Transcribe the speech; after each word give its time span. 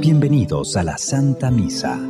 Bienvenidos 0.00 0.76
a 0.76 0.82
la 0.82 0.98
Santa 0.98 1.52
Misa. 1.52 2.00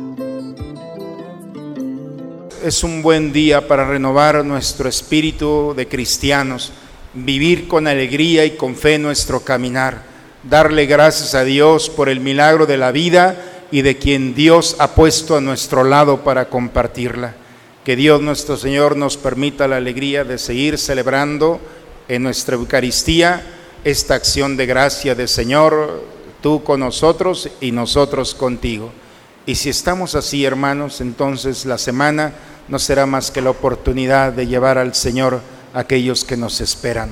Es 2.63 2.83
un 2.83 3.03
buen 3.03 3.31
día 3.31 3.67
para 3.67 3.87
renovar 3.87 4.43
nuestro 4.43 4.89
espíritu 4.89 5.75
de 5.77 5.87
cristianos, 5.87 6.71
vivir 7.13 7.67
con 7.67 7.85
alegría 7.85 8.43
y 8.43 8.57
con 8.57 8.75
fe 8.75 8.97
nuestro 8.97 9.41
caminar, 9.41 10.01
darle 10.41 10.87
gracias 10.87 11.35
a 11.35 11.43
Dios 11.43 11.91
por 11.91 12.09
el 12.09 12.21
milagro 12.21 12.65
de 12.65 12.77
la 12.77 12.91
vida 12.91 13.67
y 13.69 13.83
de 13.83 13.99
quien 13.99 14.33
Dios 14.33 14.77
ha 14.79 14.95
puesto 14.95 15.37
a 15.37 15.41
nuestro 15.41 15.83
lado 15.83 16.23
para 16.23 16.49
compartirla. 16.49 17.35
Que 17.85 17.95
Dios 17.95 18.19
nuestro 18.19 18.57
Señor 18.57 18.97
nos 18.97 19.15
permita 19.15 19.67
la 19.67 19.77
alegría 19.77 20.23
de 20.23 20.39
seguir 20.39 20.79
celebrando 20.79 21.59
en 22.07 22.23
nuestra 22.23 22.55
Eucaristía 22.55 23.57
esta 23.83 24.15
acción 24.15 24.57
de 24.57 24.65
gracia 24.65 25.15
del 25.15 25.27
Señor, 25.27 26.03
tú 26.41 26.63
con 26.63 26.81
nosotros 26.81 27.49
y 27.61 27.71
nosotros 27.71 28.35
contigo. 28.35 28.91
Y 29.45 29.55
si 29.55 29.69
estamos 29.69 30.15
así, 30.15 30.45
hermanos, 30.45 31.01
entonces 31.01 31.65
la 31.65 31.77
semana 31.77 32.33
no 32.67 32.77
será 32.79 33.05
más 33.05 33.31
que 33.31 33.41
la 33.41 33.49
oportunidad 33.49 34.31
de 34.33 34.47
llevar 34.47 34.77
al 34.77 34.93
Señor 34.93 35.41
a 35.73 35.79
aquellos 35.79 36.23
que 36.23 36.37
nos 36.37 36.61
esperan. 36.61 37.09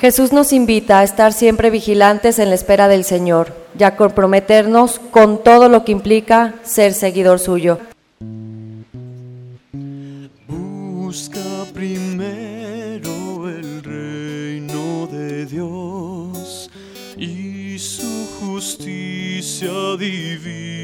Jesús 0.00 0.32
nos 0.32 0.52
invita 0.52 1.00
a 1.00 1.02
estar 1.02 1.32
siempre 1.32 1.70
vigilantes 1.70 2.38
en 2.38 2.50
la 2.50 2.54
espera 2.54 2.86
del 2.86 3.04
Señor 3.04 3.52
y 3.76 3.82
a 3.82 3.96
comprometernos 3.96 5.00
con 5.10 5.42
todo 5.42 5.68
lo 5.68 5.84
que 5.84 5.90
implica 5.90 6.54
ser 6.62 6.94
seguidor 6.94 7.40
suyo. 7.40 7.80
Busca 10.46 11.47
justicia 18.68 19.96
divina. 19.98 20.78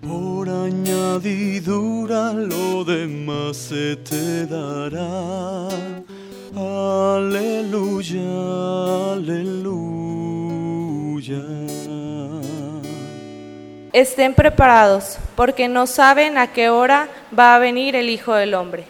Por 0.00 0.48
añadidura 0.48 2.32
lo 2.32 2.82
demás 2.84 3.58
se 3.58 3.96
te 3.96 4.46
dará. 4.46 5.68
Aleluya, 6.56 8.22
aleluya. 9.12 9.82
Estén 13.92 14.32
preparados, 14.32 15.18
porque 15.36 15.68
no 15.68 15.86
saben 15.86 16.38
a 16.38 16.54
qué 16.54 16.70
hora 16.70 17.10
va 17.38 17.56
a 17.56 17.58
venir 17.58 17.96
el 17.96 18.08
Hijo 18.08 18.32
del 18.32 18.54
Hombre. 18.54 18.86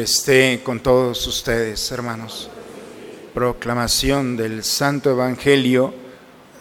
Esté 0.00 0.62
con 0.62 0.80
todos 0.80 1.26
ustedes, 1.26 1.92
hermanos. 1.92 2.48
Proclamación 3.34 4.34
del 4.34 4.64
Santo 4.64 5.10
Evangelio 5.10 5.92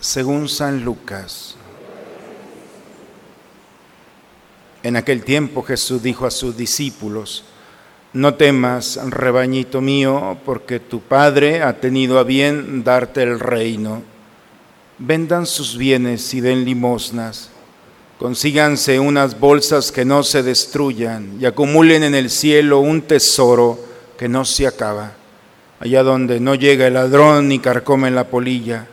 según 0.01 0.49
San 0.49 0.83
Lucas. 0.83 1.55
En 4.83 4.97
aquel 4.97 5.23
tiempo 5.23 5.63
Jesús 5.63 6.03
dijo 6.03 6.25
a 6.25 6.31
sus 6.31 6.57
discípulos, 6.57 7.45
no 8.11 8.33
temas, 8.33 8.99
rebañito 9.07 9.79
mío, 9.79 10.37
porque 10.43 10.81
tu 10.81 10.99
Padre 10.99 11.63
ha 11.63 11.79
tenido 11.79 12.19
a 12.19 12.23
bien 12.23 12.83
darte 12.83 13.23
el 13.23 13.39
reino. 13.39 14.03
Vendan 14.97 15.45
sus 15.45 15.77
bienes 15.77 16.33
y 16.33 16.41
den 16.41 16.65
limosnas. 16.65 17.51
Consíganse 18.19 18.99
unas 18.99 19.39
bolsas 19.39 19.93
que 19.93 20.03
no 20.03 20.23
se 20.23 20.43
destruyan 20.43 21.37
y 21.39 21.45
acumulen 21.45 22.03
en 22.03 22.15
el 22.15 22.29
cielo 22.29 22.79
un 22.79 23.03
tesoro 23.03 23.79
que 24.17 24.27
no 24.27 24.43
se 24.43 24.67
acaba, 24.67 25.13
allá 25.79 26.03
donde 26.03 26.41
no 26.41 26.53
llega 26.55 26.87
el 26.87 26.95
ladrón 26.95 27.47
ni 27.47 27.59
carcome 27.59 28.11
la 28.11 28.25
polilla. 28.25 28.87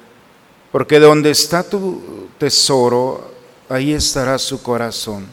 Porque 0.71 1.01
donde 1.01 1.33
está 1.33 1.65
tu 1.65 2.29
tesoro, 2.39 3.33
ahí 3.69 3.95
estará 3.95 4.39
su 4.39 4.63
corazón. 4.63 5.27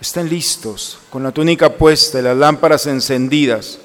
Estén 0.00 0.28
listos, 0.28 1.00
con 1.10 1.24
la 1.24 1.32
túnica 1.32 1.74
puesta 1.74 2.20
y 2.20 2.22
las 2.22 2.36
lámparas 2.36 2.86
encendidas. 2.86 3.80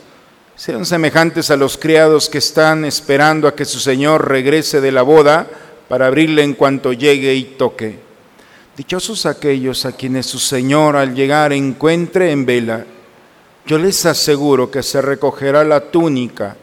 Sean 0.56 0.86
semejantes 0.86 1.50
a 1.50 1.58
los 1.58 1.80
criados 1.80 2.30
que 2.30 2.38
están 2.38 2.86
esperando 2.86 3.48
a 3.48 3.56
que 3.56 3.66
su 3.66 3.80
Señor 3.80 4.30
regrese 4.30 4.82
de 4.82 4.92
la 4.92 5.02
boda 5.02 5.48
para 5.90 6.06
abrirle 6.06 6.44
en 6.44 6.54
cuanto 6.54 6.94
llegue 6.94 7.34
y 7.34 7.44
toque. 7.44 8.13
Dichosos 8.76 9.28
aquellos 9.28 9.86
a 9.86 9.92
quienes 9.92 10.26
su 10.26 10.40
Señor 10.40 10.96
al 10.96 11.14
llegar 11.14 11.54
encuentre 11.54 12.32
en 12.32 12.44
vela. 12.44 12.86
Yo 13.68 13.78
les 13.78 14.04
aseguro 14.08 14.72
que 14.72 14.82
se 14.82 15.00
recogerá 15.00 15.64
la 15.64 15.80
túnica, 15.92 16.58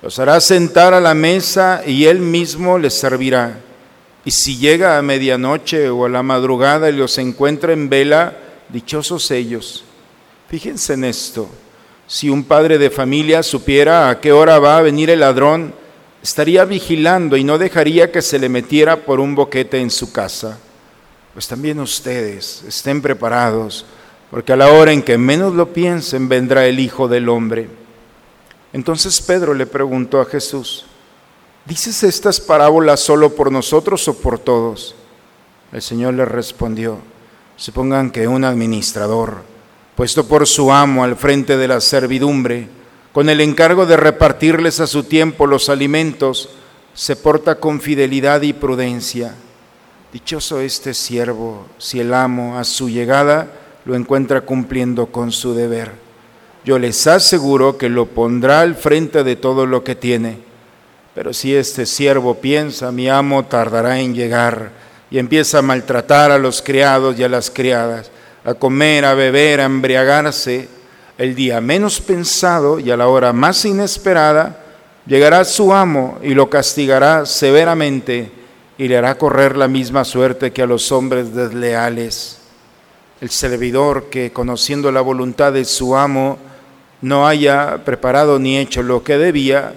los 0.00 0.18
hará 0.20 0.40
sentar 0.40 0.94
a 0.94 1.00
la 1.00 1.12
mesa 1.14 1.82
y 1.84 2.04
él 2.04 2.20
mismo 2.20 2.78
les 2.78 2.94
servirá. 2.94 3.58
Y 4.24 4.30
si 4.30 4.58
llega 4.58 4.96
a 4.96 5.02
medianoche 5.02 5.90
o 5.90 6.04
a 6.04 6.08
la 6.08 6.22
madrugada 6.22 6.88
y 6.88 6.92
los 6.92 7.18
encuentra 7.18 7.72
en 7.72 7.88
vela, 7.88 8.36
dichosos 8.68 9.28
ellos. 9.32 9.84
Fíjense 10.48 10.94
en 10.94 11.04
esto. 11.04 11.48
Si 12.06 12.30
un 12.30 12.44
padre 12.44 12.78
de 12.78 12.90
familia 12.90 13.42
supiera 13.42 14.08
a 14.08 14.20
qué 14.20 14.30
hora 14.30 14.60
va 14.60 14.78
a 14.78 14.82
venir 14.82 15.10
el 15.10 15.20
ladrón, 15.20 15.74
estaría 16.22 16.64
vigilando 16.64 17.36
y 17.36 17.42
no 17.42 17.58
dejaría 17.58 18.12
que 18.12 18.22
se 18.22 18.38
le 18.38 18.48
metiera 18.48 19.04
por 19.04 19.18
un 19.18 19.34
boquete 19.34 19.80
en 19.80 19.90
su 19.90 20.12
casa. 20.12 20.60
Pues 21.36 21.48
también 21.48 21.78
ustedes 21.80 22.64
estén 22.66 23.02
preparados, 23.02 23.84
porque 24.30 24.54
a 24.54 24.56
la 24.56 24.72
hora 24.72 24.92
en 24.92 25.02
que 25.02 25.18
menos 25.18 25.52
lo 25.52 25.74
piensen 25.74 26.30
vendrá 26.30 26.64
el 26.64 26.80
Hijo 26.80 27.08
del 27.08 27.28
Hombre. 27.28 27.68
Entonces 28.72 29.20
Pedro 29.20 29.52
le 29.52 29.66
preguntó 29.66 30.18
a 30.18 30.24
Jesús, 30.24 30.86
¿dices 31.66 32.02
estas 32.04 32.40
parábolas 32.40 33.00
solo 33.00 33.34
por 33.34 33.52
nosotros 33.52 34.08
o 34.08 34.14
por 34.14 34.38
todos? 34.38 34.94
El 35.72 35.82
Señor 35.82 36.14
le 36.14 36.24
respondió, 36.24 37.00
supongan 37.56 38.10
que 38.10 38.26
un 38.26 38.42
administrador, 38.42 39.42
puesto 39.94 40.26
por 40.26 40.46
su 40.46 40.72
amo 40.72 41.04
al 41.04 41.16
frente 41.16 41.58
de 41.58 41.68
la 41.68 41.82
servidumbre, 41.82 42.70
con 43.12 43.28
el 43.28 43.42
encargo 43.42 43.84
de 43.84 43.98
repartirles 43.98 44.80
a 44.80 44.86
su 44.86 45.04
tiempo 45.04 45.46
los 45.46 45.68
alimentos, 45.68 46.48
se 46.94 47.14
porta 47.14 47.56
con 47.56 47.82
fidelidad 47.82 48.40
y 48.40 48.54
prudencia. 48.54 49.34
Dichoso 50.16 50.60
este 50.60 50.94
siervo 50.94 51.66
si 51.76 52.00
el 52.00 52.14
amo 52.14 52.56
a 52.56 52.64
su 52.64 52.88
llegada 52.88 53.48
lo 53.84 53.94
encuentra 53.94 54.40
cumpliendo 54.40 55.08
con 55.08 55.30
su 55.30 55.52
deber. 55.52 55.90
Yo 56.64 56.78
les 56.78 57.06
aseguro 57.06 57.76
que 57.76 57.90
lo 57.90 58.06
pondrá 58.06 58.62
al 58.62 58.76
frente 58.76 59.24
de 59.24 59.36
todo 59.36 59.66
lo 59.66 59.84
que 59.84 59.94
tiene. 59.94 60.38
Pero 61.14 61.34
si 61.34 61.54
este 61.54 61.84
siervo 61.84 62.36
piensa, 62.36 62.90
mi 62.92 63.10
amo 63.10 63.44
tardará 63.44 64.00
en 64.00 64.14
llegar, 64.14 64.70
y 65.10 65.18
empieza 65.18 65.58
a 65.58 65.62
maltratar 65.62 66.30
a 66.30 66.38
los 66.38 66.62
criados 66.62 67.18
y 67.18 67.22
a 67.22 67.28
las 67.28 67.50
criadas, 67.50 68.10
a 68.42 68.54
comer, 68.54 69.04
a 69.04 69.12
beber, 69.12 69.60
a 69.60 69.64
embriagarse, 69.64 70.66
el 71.18 71.34
día 71.34 71.60
menos 71.60 72.00
pensado 72.00 72.78
y 72.78 72.90
a 72.90 72.96
la 72.96 73.08
hora 73.08 73.34
más 73.34 73.66
inesperada, 73.66 74.64
llegará 75.04 75.44
su 75.44 75.74
amo 75.74 76.18
y 76.22 76.32
lo 76.32 76.48
castigará 76.48 77.26
severamente 77.26 78.45
y 78.78 78.88
le 78.88 78.96
hará 78.96 79.16
correr 79.16 79.56
la 79.56 79.68
misma 79.68 80.04
suerte 80.04 80.52
que 80.52 80.62
a 80.62 80.66
los 80.66 80.92
hombres 80.92 81.34
desleales. 81.34 82.38
El 83.20 83.30
servidor 83.30 84.10
que, 84.10 84.32
conociendo 84.32 84.92
la 84.92 85.00
voluntad 85.00 85.52
de 85.52 85.64
su 85.64 85.96
amo, 85.96 86.38
no 87.00 87.26
haya 87.26 87.84
preparado 87.84 88.38
ni 88.38 88.58
hecho 88.58 88.82
lo 88.82 89.02
que 89.02 89.16
debía, 89.16 89.74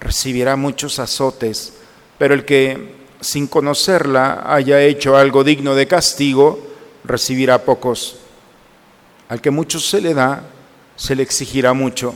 recibirá 0.00 0.56
muchos 0.56 0.98
azotes, 0.98 1.74
pero 2.16 2.34
el 2.34 2.44
que, 2.44 2.94
sin 3.20 3.46
conocerla, 3.46 4.44
haya 4.46 4.80
hecho 4.80 5.16
algo 5.16 5.44
digno 5.44 5.74
de 5.74 5.86
castigo, 5.86 6.58
recibirá 7.04 7.64
pocos. 7.64 8.16
Al 9.28 9.40
que 9.40 9.50
mucho 9.50 9.78
se 9.78 10.00
le 10.00 10.14
da, 10.14 10.42
se 10.96 11.14
le 11.14 11.22
exigirá 11.22 11.74
mucho, 11.74 12.14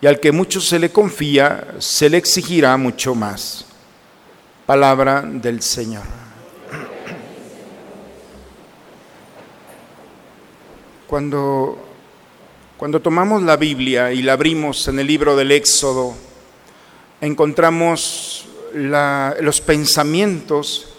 y 0.00 0.06
al 0.06 0.18
que 0.18 0.32
mucho 0.32 0.60
se 0.60 0.78
le 0.80 0.90
confía, 0.90 1.74
se 1.78 2.10
le 2.10 2.16
exigirá 2.16 2.76
mucho 2.76 3.14
más. 3.14 3.66
Palabra 4.66 5.20
del 5.20 5.60
Señor. 5.60 6.04
Cuando, 11.06 11.78
Cuando 12.78 13.00
tomamos 13.00 13.42
la 13.42 13.58
Biblia 13.58 14.10
y 14.10 14.22
la 14.22 14.32
abrimos 14.32 14.88
en 14.88 14.98
el 15.00 15.06
libro 15.06 15.36
del 15.36 15.52
Éxodo, 15.52 16.14
encontramos 17.20 18.46
los 18.72 19.60
pensamientos 19.60 20.94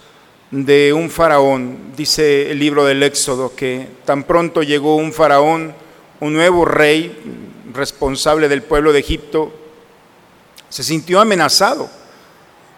de 0.51 0.93
un 0.93 1.09
faraón. 1.09 1.91
Dice 1.97 2.51
el 2.51 2.59
libro 2.59 2.85
del 2.85 3.01
Éxodo 3.01 3.55
que 3.55 3.87
tan 4.05 4.25
pronto 4.25 4.61
llegó 4.61 4.95
un 4.95 5.11
faraón, 5.11 5.73
un 6.19 6.33
nuevo 6.33 6.65
rey 6.65 7.19
responsable 7.73 8.47
del 8.47 8.61
pueblo 8.61 8.93
de 8.93 8.99
Egipto, 8.99 9.51
se 10.69 10.83
sintió 10.83 11.19
amenazado. 11.19 12.04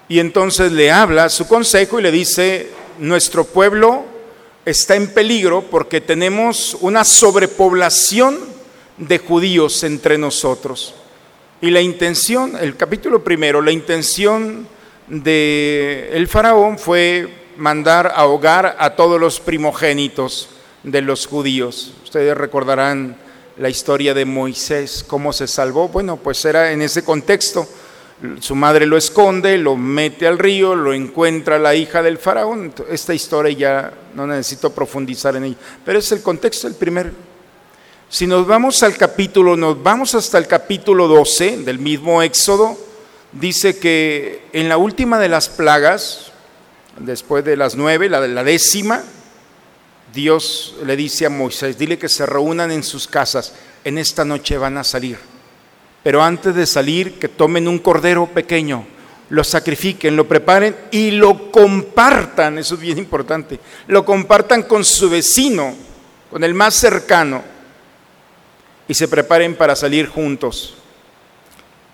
Y 0.10 0.20
entonces 0.20 0.72
le 0.72 0.92
habla 0.92 1.30
su 1.30 1.48
consejo 1.48 2.00
y 2.00 2.04
le 2.04 2.12
dice, 2.12 2.70
nuestro 3.00 3.44
pueblo 3.44 4.06
está 4.66 4.96
en 4.96 5.14
peligro 5.14 5.64
porque 5.70 6.02
tenemos 6.02 6.78
una 6.82 7.04
sobrepoblación 7.04 8.38
de 8.98 9.18
judíos 9.20 9.84
entre 9.84 10.18
nosotros. 10.18 10.96
Y 11.62 11.72
la 11.72 11.82
intención, 11.82 12.56
el 12.60 12.76
capítulo 12.76 13.24
primero, 13.24 13.62
la 13.62 13.72
intención 13.72 14.68
de 15.08 16.10
el 16.14 16.28
faraón 16.28 16.78
fue 16.78 17.28
mandar 17.58 18.14
ahogar 18.16 18.76
a 18.80 18.96
todos 18.96 19.20
los 19.20 19.40
primogénitos 19.40 20.50
de 20.84 21.02
los 21.02 21.26
judíos. 21.26 21.94
Ustedes 22.04 22.38
recordarán 22.38 23.18
la 23.58 23.70
historia 23.70 24.14
de 24.14 24.26
Moisés, 24.26 25.04
cómo 25.08 25.34
se 25.34 25.48
salvó. 25.48 25.88
Bueno, 25.88 26.18
pues 26.18 26.44
era 26.46 26.72
en 26.72 26.82
ese 26.82 27.04
contexto. 27.04 27.68
Su 28.40 28.56
madre 28.56 28.88
lo 28.88 28.98
esconde, 28.98 29.60
lo 29.60 29.76
mete 29.76 30.26
al 30.26 30.40
río, 30.40 30.74
lo 30.74 30.92
encuentra 30.92 31.60
la 31.60 31.76
hija 31.76 32.02
del 32.02 32.18
faraón. 32.18 32.74
Esta 32.90 33.14
historia 33.14 33.52
ya 33.52 33.94
no 34.16 34.26
necesito 34.26 34.72
profundizar 34.72 35.36
en 35.36 35.44
ella, 35.44 35.58
pero 35.86 36.00
es 36.00 36.12
el 36.12 36.24
contexto 36.24 36.68
del 36.68 36.76
primer. 36.76 37.12
Si 38.10 38.26
nos 38.26 38.48
vamos 38.48 38.82
al 38.82 38.98
capítulo, 38.98 39.56
nos 39.56 39.84
vamos 39.84 40.16
hasta 40.16 40.40
el 40.40 40.48
capítulo 40.48 41.08
12 41.08 41.58
del 41.58 41.78
mismo 41.78 42.24
Éxodo, 42.24 42.76
dice 43.34 43.78
que 43.78 44.46
en 44.52 44.68
la 44.68 44.78
última 44.78 45.20
de 45.20 45.30
las 45.30 45.50
plagas, 45.50 46.32
después 47.00 47.46
de 47.46 47.56
las 47.56 47.76
nueve, 47.76 48.10
la 48.10 48.20
de 48.20 48.30
la 48.30 48.44
décima, 48.44 49.04
Dios 50.12 50.76
le 50.84 50.96
dice 50.96 51.28
a 51.28 51.30
Moisés, 51.30 51.78
dile 51.78 52.00
que 52.00 52.10
se 52.10 52.26
reúnan 52.26 52.72
en 52.72 52.82
sus 52.82 53.08
casas, 53.08 53.54
en 53.84 54.00
esta 54.00 54.26
noche 54.26 54.58
van 54.58 54.78
a 54.78 54.84
salir. 54.84 55.20
Pero 56.04 56.24
antes 56.24 56.56
de 56.56 56.66
salir, 56.66 57.20
que 57.20 57.28
tomen 57.28 57.68
un 57.68 57.80
cordero 57.80 58.28
pequeño, 58.28 58.86
lo 59.30 59.44
sacrifiquen, 59.44 60.16
lo 60.16 60.28
preparen 60.28 60.76
y 60.92 61.12
lo 61.12 61.52
compartan, 61.52 62.58
eso 62.58 62.76
es 62.76 62.82
bien 62.82 62.98
importante, 62.98 63.60
lo 63.88 64.06
compartan 64.06 64.64
con 64.64 64.86
su 64.86 65.10
vecino, 65.10 65.76
con 66.32 66.44
el 66.44 66.54
más 66.54 66.76
cercano, 66.76 67.44
y 68.88 68.94
se 68.94 69.08
preparen 69.08 69.56
para 69.56 69.76
salir 69.76 70.08
juntos. 70.08 70.76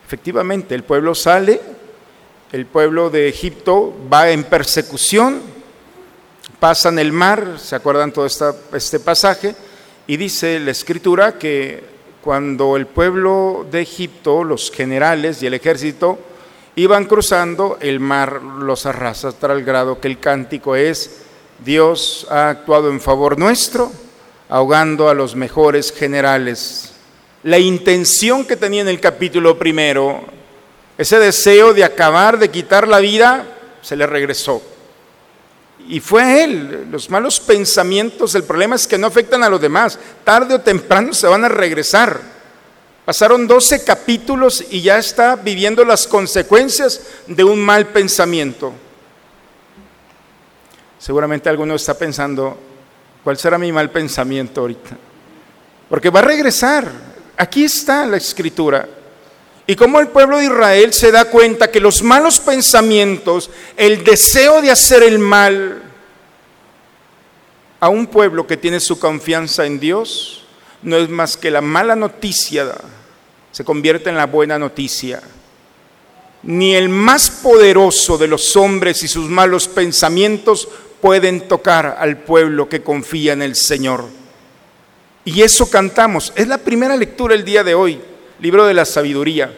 Efectivamente, 0.06 0.76
el 0.76 0.84
pueblo 0.84 1.16
sale, 1.16 1.60
el 2.52 2.68
pueblo 2.68 3.10
de 3.10 3.28
Egipto 3.28 3.96
va 4.12 4.30
en 4.30 4.44
persecución, 4.44 5.42
pasan 6.60 7.00
el 7.00 7.12
mar, 7.12 7.58
¿se 7.58 7.76
acuerdan 7.76 8.12
todo 8.12 8.28
esta, 8.28 8.56
este 8.74 9.00
pasaje? 9.00 9.56
Y 10.06 10.18
dice 10.18 10.60
la 10.60 10.70
escritura 10.70 11.40
que 11.40 11.93
cuando 12.24 12.78
el 12.78 12.88
pueblo 12.88 13.66
de 13.70 13.82
Egipto, 13.82 14.46
los 14.46 14.72
generales 14.72 15.44
y 15.44 15.48
el 15.48 15.56
ejército, 15.56 16.18
iban 16.78 17.04
cruzando, 17.04 17.78
el 17.82 18.00
mar 18.00 18.42
los 18.42 18.86
arrasa 18.86 19.34
el 19.42 19.66
grado 19.66 20.00
que 20.00 20.08
el 20.08 20.20
cántico 20.20 20.78
es, 20.78 21.24
Dios 21.64 22.26
ha 22.30 22.50
actuado 22.50 22.90
en 22.90 23.02
favor 23.02 23.38
nuestro, 23.38 23.92
ahogando 24.48 25.10
a 25.10 25.14
los 25.14 25.36
mejores 25.36 25.92
generales. 25.92 26.94
La 27.44 27.60
intención 27.60 28.46
que 28.46 28.56
tenía 28.56 28.82
en 28.82 28.88
el 28.88 29.02
capítulo 29.02 29.60
primero, 29.60 30.22
ese 30.98 31.20
deseo 31.20 31.74
de 31.74 31.84
acabar, 31.84 32.40
de 32.40 32.50
quitar 32.50 32.88
la 32.88 33.00
vida, 33.00 33.46
se 33.82 33.98
le 33.98 34.08
regresó. 34.08 34.62
Y 35.88 36.00
fue 36.00 36.44
él. 36.44 36.88
Los 36.90 37.10
malos 37.10 37.40
pensamientos, 37.40 38.36
el 38.36 38.44
problema 38.44 38.76
es 38.76 38.88
que 38.88 38.98
no 38.98 39.08
afectan 39.08 39.44
a 39.44 39.50
los 39.50 39.60
demás. 39.60 40.00
Tarde 40.24 40.56
o 40.56 40.62
temprano 40.62 41.14
se 41.14 41.28
van 41.28 41.44
a 41.46 41.50
regresar. 41.50 42.20
Pasaron 43.06 43.48
12 43.48 43.84
capítulos 43.84 44.64
y 44.70 44.82
ya 44.82 44.98
está 44.98 45.36
viviendo 45.36 45.84
las 45.84 46.08
consecuencias 46.08 47.02
de 47.28 47.44
un 47.44 47.60
mal 47.60 47.88
pensamiento. 47.88 48.74
Seguramente 51.00 51.50
alguno 51.50 51.76
está 51.76 51.96
pensando, 51.96 52.58
¿cuál 53.22 53.38
será 53.38 53.58
mi 53.58 53.74
mal 53.74 53.92
pensamiento 53.92 54.62
ahorita? 54.62 54.98
Porque 55.90 56.10
va 56.10 56.22
a 56.22 56.24
regresar. 56.24 56.90
Aquí 57.36 57.66
está 57.66 58.06
la 58.06 58.16
escritura. 58.16 58.88
Y 59.66 59.76
cómo 59.76 60.00
el 60.00 60.10
pueblo 60.10 60.38
de 60.38 60.46
Israel 60.46 60.94
se 60.94 61.12
da 61.12 61.26
cuenta 61.26 61.72
que 61.72 61.80
los 61.80 62.04
malos 62.04 62.40
pensamientos, 62.40 63.50
el 63.78 64.04
deseo 64.04 64.62
de 64.62 64.72
hacer 64.72 65.04
el 65.04 65.20
mal 65.20 65.82
a 67.80 67.90
un 67.90 68.08
pueblo 68.08 68.46
que 68.46 68.58
tiene 68.58 68.80
su 68.80 69.00
confianza 69.00 69.66
en 69.66 69.80
Dios, 69.80 70.46
no 70.82 70.98
es 70.98 71.10
más 71.10 71.38
que 71.38 71.50
la 71.50 71.62
mala 71.62 71.96
noticia 71.96 72.74
se 73.54 73.64
convierte 73.64 74.10
en 74.10 74.18
la 74.18 74.26
buena 74.26 74.58
noticia. 74.58 75.22
Ni 76.42 76.76
el 76.76 76.90
más 76.90 77.30
poderoso 77.30 78.18
de 78.18 78.28
los 78.28 78.56
hombres 78.58 79.04
y 79.04 79.08
sus 79.08 79.30
malos 79.30 79.68
pensamientos 79.68 80.68
pueden 81.00 81.48
tocar 81.48 81.98
al 82.00 82.18
pueblo 82.18 82.68
que 82.68 82.82
confía 82.82 83.34
en 83.34 83.44
el 83.44 83.56
Señor. 83.56 84.06
Y 85.24 85.44
eso 85.44 85.70
cantamos. 85.70 86.34
Es 86.36 86.48
la 86.48 86.58
primera 86.58 86.98
lectura 86.98 87.36
el 87.36 87.46
día 87.46 87.64
de 87.64 87.76
hoy, 87.76 88.02
libro 88.44 88.66
de 88.66 88.74
la 88.74 88.84
sabiduría. 88.84 89.54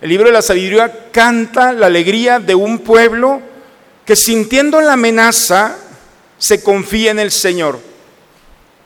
El 0.00 0.08
libro 0.08 0.28
de 0.28 0.32
la 0.32 0.40
sabiduría 0.40 1.08
canta 1.10 1.72
la 1.72 1.86
alegría 1.86 2.38
de 2.38 2.54
un 2.54 2.78
pueblo 2.78 3.42
que 4.04 4.14
sintiendo 4.14 4.80
la 4.80 4.92
amenaza 4.92 5.76
se 6.38 6.62
confía 6.62 7.10
en 7.10 7.18
el 7.18 7.32
Señor. 7.32 7.80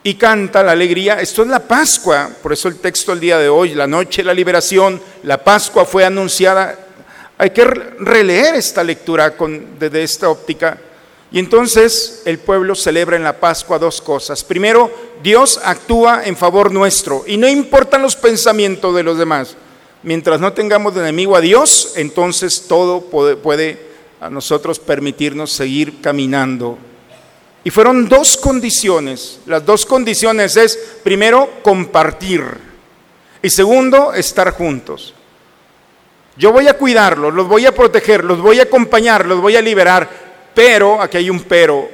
Y 0.02 0.14
canta 0.14 0.62
la 0.62 0.72
alegría. 0.72 1.20
Esto 1.20 1.43
es 1.43 1.49
la 1.49 1.61
Pascua, 1.61 2.31
por 2.43 2.55
eso 2.55 2.69
el 2.69 2.78
texto 2.78 3.12
del 3.12 3.20
día 3.20 3.37
de 3.37 3.50
hoy, 3.50 3.75
la 3.75 3.87
noche 3.87 4.22
de 4.22 4.26
la 4.26 4.32
liberación, 4.32 4.99
la 5.25 5.44
Pascua 5.44 5.84
fue 5.84 6.02
anunciada. 6.02 6.78
Hay 7.37 7.50
que 7.50 7.66
releer 7.66 8.55
esta 8.55 8.82
lectura 8.82 9.37
con, 9.37 9.78
desde 9.78 10.02
esta 10.02 10.31
óptica. 10.31 10.78
Y 11.32 11.38
entonces 11.38 12.22
el 12.24 12.38
pueblo 12.38 12.74
celebra 12.74 13.16
en 13.16 13.22
la 13.22 13.38
Pascua 13.38 13.78
dos 13.78 14.00
cosas. 14.00 14.42
Primero, 14.42 14.90
Dios 15.22 15.60
actúa 15.62 16.24
en 16.24 16.36
favor 16.36 16.72
nuestro 16.72 17.24
y 17.26 17.36
no 17.36 17.48
importan 17.48 18.02
los 18.02 18.16
pensamientos 18.16 18.94
de 18.94 19.02
los 19.04 19.16
demás. 19.16 19.56
Mientras 20.02 20.40
no 20.40 20.52
tengamos 20.52 20.96
enemigo 20.96 21.37
a 21.37 21.40
Dios, 21.40 21.92
entonces 21.96 22.64
todo 22.66 23.02
puede, 23.02 23.37
puede 23.37 23.90
a 24.20 24.28
nosotros 24.28 24.78
permitirnos 24.78 25.52
seguir 25.52 26.00
caminando. 26.00 26.78
Y 27.62 27.70
fueron 27.70 28.08
dos 28.08 28.37
condiciones. 28.37 29.40
Las 29.46 29.64
dos 29.64 29.84
condiciones 29.84 30.56
es, 30.56 30.78
primero, 31.04 31.49
compartir. 31.62 32.42
Y 33.42 33.50
segundo, 33.50 34.14
estar 34.14 34.50
juntos. 34.52 35.14
Yo 36.37 36.52
voy 36.52 36.68
a 36.68 36.75
cuidarlos, 36.75 37.34
los 37.34 37.46
voy 37.46 37.66
a 37.66 37.75
proteger, 37.75 38.25
los 38.25 38.40
voy 38.40 38.60
a 38.60 38.64
acompañar, 38.64 39.26
los 39.26 39.40
voy 39.40 39.56
a 39.56 39.62
liberar, 39.62 40.29
pero, 40.54 41.00
aquí 41.00 41.19
hay 41.19 41.30
un 41.30 41.40
pero, 41.40 41.88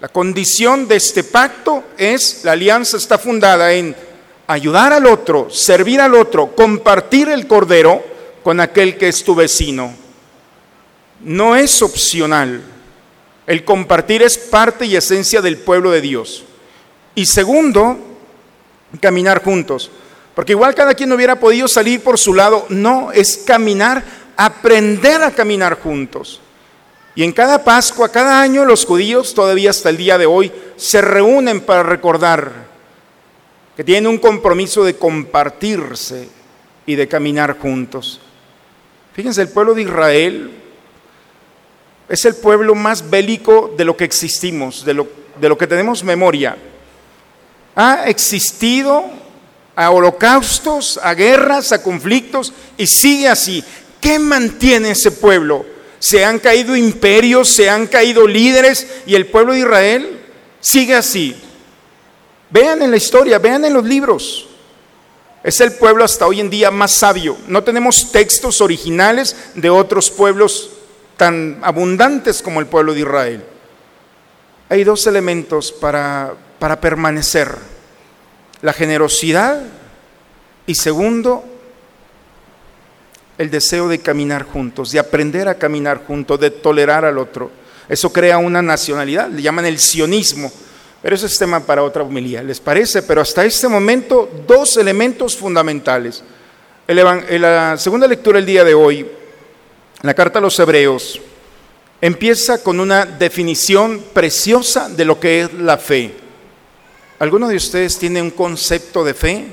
la 0.00 0.08
condición 0.08 0.86
de 0.86 0.96
este 0.96 1.24
pacto 1.24 1.84
es, 1.96 2.44
la 2.44 2.52
alianza 2.52 2.96
está 2.96 3.18
fundada 3.18 3.72
en 3.72 3.96
ayudar 4.46 4.92
al 4.92 5.06
otro, 5.06 5.50
servir 5.50 6.00
al 6.00 6.14
otro, 6.14 6.54
compartir 6.54 7.28
el 7.28 7.46
cordero 7.46 8.04
con 8.42 8.60
aquel 8.60 8.96
que 8.98 9.08
es 9.08 9.24
tu 9.24 9.34
vecino. 9.34 9.94
No 11.20 11.56
es 11.56 11.80
opcional. 11.82 12.62
El 13.46 13.64
compartir 13.64 14.22
es 14.22 14.36
parte 14.36 14.86
y 14.86 14.96
esencia 14.96 15.40
del 15.40 15.56
pueblo 15.56 15.90
de 15.90 16.00
Dios. 16.00 16.44
Y 17.14 17.26
segundo, 17.26 17.98
caminar 19.00 19.42
juntos. 19.42 19.90
Porque 20.34 20.52
igual 20.52 20.74
cada 20.74 20.94
quien 20.94 21.12
hubiera 21.12 21.40
podido 21.40 21.66
salir 21.68 22.02
por 22.02 22.18
su 22.18 22.34
lado. 22.34 22.66
No, 22.68 23.10
es 23.12 23.38
caminar, 23.38 24.04
aprender 24.36 25.22
a 25.22 25.30
caminar 25.30 25.80
juntos. 25.80 26.40
Y 27.16 27.24
en 27.24 27.32
cada 27.32 27.64
Pascua, 27.64 28.10
cada 28.10 28.42
año, 28.42 28.66
los 28.66 28.84
judíos, 28.84 29.32
todavía 29.32 29.70
hasta 29.70 29.88
el 29.88 29.96
día 29.96 30.18
de 30.18 30.26
hoy, 30.26 30.52
se 30.76 31.00
reúnen 31.00 31.62
para 31.62 31.82
recordar 31.82 32.52
que 33.74 33.82
tienen 33.82 34.06
un 34.06 34.18
compromiso 34.18 34.84
de 34.84 34.96
compartirse 34.96 36.28
y 36.84 36.94
de 36.94 37.08
caminar 37.08 37.58
juntos. 37.58 38.20
Fíjense, 39.14 39.40
el 39.40 39.48
pueblo 39.48 39.72
de 39.72 39.82
Israel 39.82 40.50
es 42.06 42.24
el 42.26 42.36
pueblo 42.36 42.74
más 42.74 43.08
bélico 43.08 43.72
de 43.74 43.86
lo 43.86 43.96
que 43.96 44.04
existimos, 44.04 44.84
de 44.84 44.92
lo, 44.92 45.08
de 45.40 45.48
lo 45.48 45.56
que 45.56 45.66
tenemos 45.66 46.04
memoria. 46.04 46.58
Ha 47.74 48.10
existido 48.10 49.04
a 49.74 49.90
holocaustos, 49.90 51.00
a 51.02 51.14
guerras, 51.14 51.72
a 51.72 51.82
conflictos, 51.82 52.52
y 52.76 52.86
sigue 52.86 53.26
así. 53.26 53.64
¿Qué 54.02 54.18
mantiene 54.18 54.90
ese 54.90 55.10
pueblo? 55.10 55.75
Se 56.06 56.24
han 56.24 56.38
caído 56.38 56.76
imperios, 56.76 57.48
se 57.48 57.68
han 57.68 57.88
caído 57.88 58.28
líderes, 58.28 58.86
y 59.06 59.16
el 59.16 59.26
pueblo 59.26 59.54
de 59.54 59.58
Israel 59.58 60.20
sigue 60.60 60.94
así. 60.94 61.34
Vean 62.48 62.80
en 62.80 62.92
la 62.92 62.96
historia, 62.96 63.40
vean 63.40 63.64
en 63.64 63.72
los 63.72 63.84
libros. 63.84 64.46
Es 65.42 65.60
el 65.60 65.72
pueblo 65.72 66.04
hasta 66.04 66.24
hoy 66.28 66.38
en 66.38 66.48
día 66.48 66.70
más 66.70 66.92
sabio. 66.92 67.36
No 67.48 67.64
tenemos 67.64 68.12
textos 68.12 68.60
originales 68.60 69.34
de 69.56 69.68
otros 69.68 70.08
pueblos 70.08 70.70
tan 71.16 71.58
abundantes 71.62 72.40
como 72.40 72.60
el 72.60 72.66
pueblo 72.66 72.94
de 72.94 73.00
Israel. 73.00 73.44
Hay 74.68 74.84
dos 74.84 75.08
elementos 75.08 75.72
para, 75.72 76.34
para 76.60 76.80
permanecer. 76.80 77.52
La 78.62 78.72
generosidad 78.72 79.60
y 80.68 80.76
segundo, 80.76 81.44
el 83.38 83.50
deseo 83.50 83.88
de 83.88 83.98
caminar 83.98 84.44
juntos, 84.44 84.92
de 84.92 84.98
aprender 84.98 85.48
a 85.48 85.56
caminar 85.56 86.04
juntos, 86.06 86.40
de 86.40 86.50
tolerar 86.50 87.04
al 87.04 87.18
otro. 87.18 87.50
Eso 87.88 88.12
crea 88.12 88.38
una 88.38 88.62
nacionalidad, 88.62 89.28
le 89.28 89.42
llaman 89.42 89.66
el 89.66 89.78
sionismo, 89.78 90.50
pero 91.02 91.14
eso 91.14 91.26
es 91.26 91.38
tema 91.38 91.60
para 91.60 91.82
otra 91.82 92.02
homilía, 92.02 92.42
¿les 92.42 92.58
parece? 92.58 93.02
Pero 93.02 93.20
hasta 93.20 93.44
este 93.44 93.68
momento, 93.68 94.28
dos 94.46 94.76
elementos 94.76 95.36
fundamentales. 95.36 96.22
en 96.88 97.42
la 97.42 97.76
segunda 97.76 98.06
lectura 98.06 98.38
del 98.38 98.46
día 98.46 98.64
de 98.64 98.74
hoy, 98.74 99.06
la 100.02 100.14
carta 100.14 100.38
a 100.38 100.42
los 100.42 100.58
hebreos, 100.58 101.20
empieza 102.00 102.62
con 102.62 102.80
una 102.80 103.06
definición 103.06 104.02
preciosa 104.12 104.88
de 104.88 105.04
lo 105.04 105.18
que 105.18 105.42
es 105.42 105.52
la 105.54 105.78
fe. 105.78 106.14
¿Alguno 107.18 107.48
de 107.48 107.56
ustedes 107.56 107.98
tiene 107.98 108.20
un 108.20 108.30
concepto 108.30 109.04
de 109.04 109.14
fe? 109.14 109.46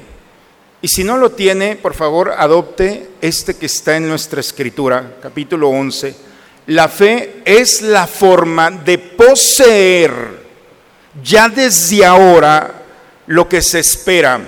Y 0.84 0.90
si 0.90 1.06
no 1.06 1.16
lo 1.16 1.32
tiene, 1.32 1.78
por 1.78 1.94
favor, 1.94 2.34
adopte 2.38 3.12
este 3.22 3.56
que 3.56 3.68
está 3.68 3.96
en 3.96 4.06
nuestra 4.06 4.42
escritura, 4.42 5.14
capítulo 5.22 5.70
11. 5.70 6.14
La 6.68 6.90
fe 6.90 7.42
es 7.46 7.82
la 7.82 8.06
forma 8.06 8.70
de 8.70 8.98
poseer 8.98 10.14
ya 11.24 11.48
desde 11.48 12.04
ahora 12.04 12.84
lo 13.28 13.48
que 13.48 13.62
se 13.62 13.80
espera 13.80 14.42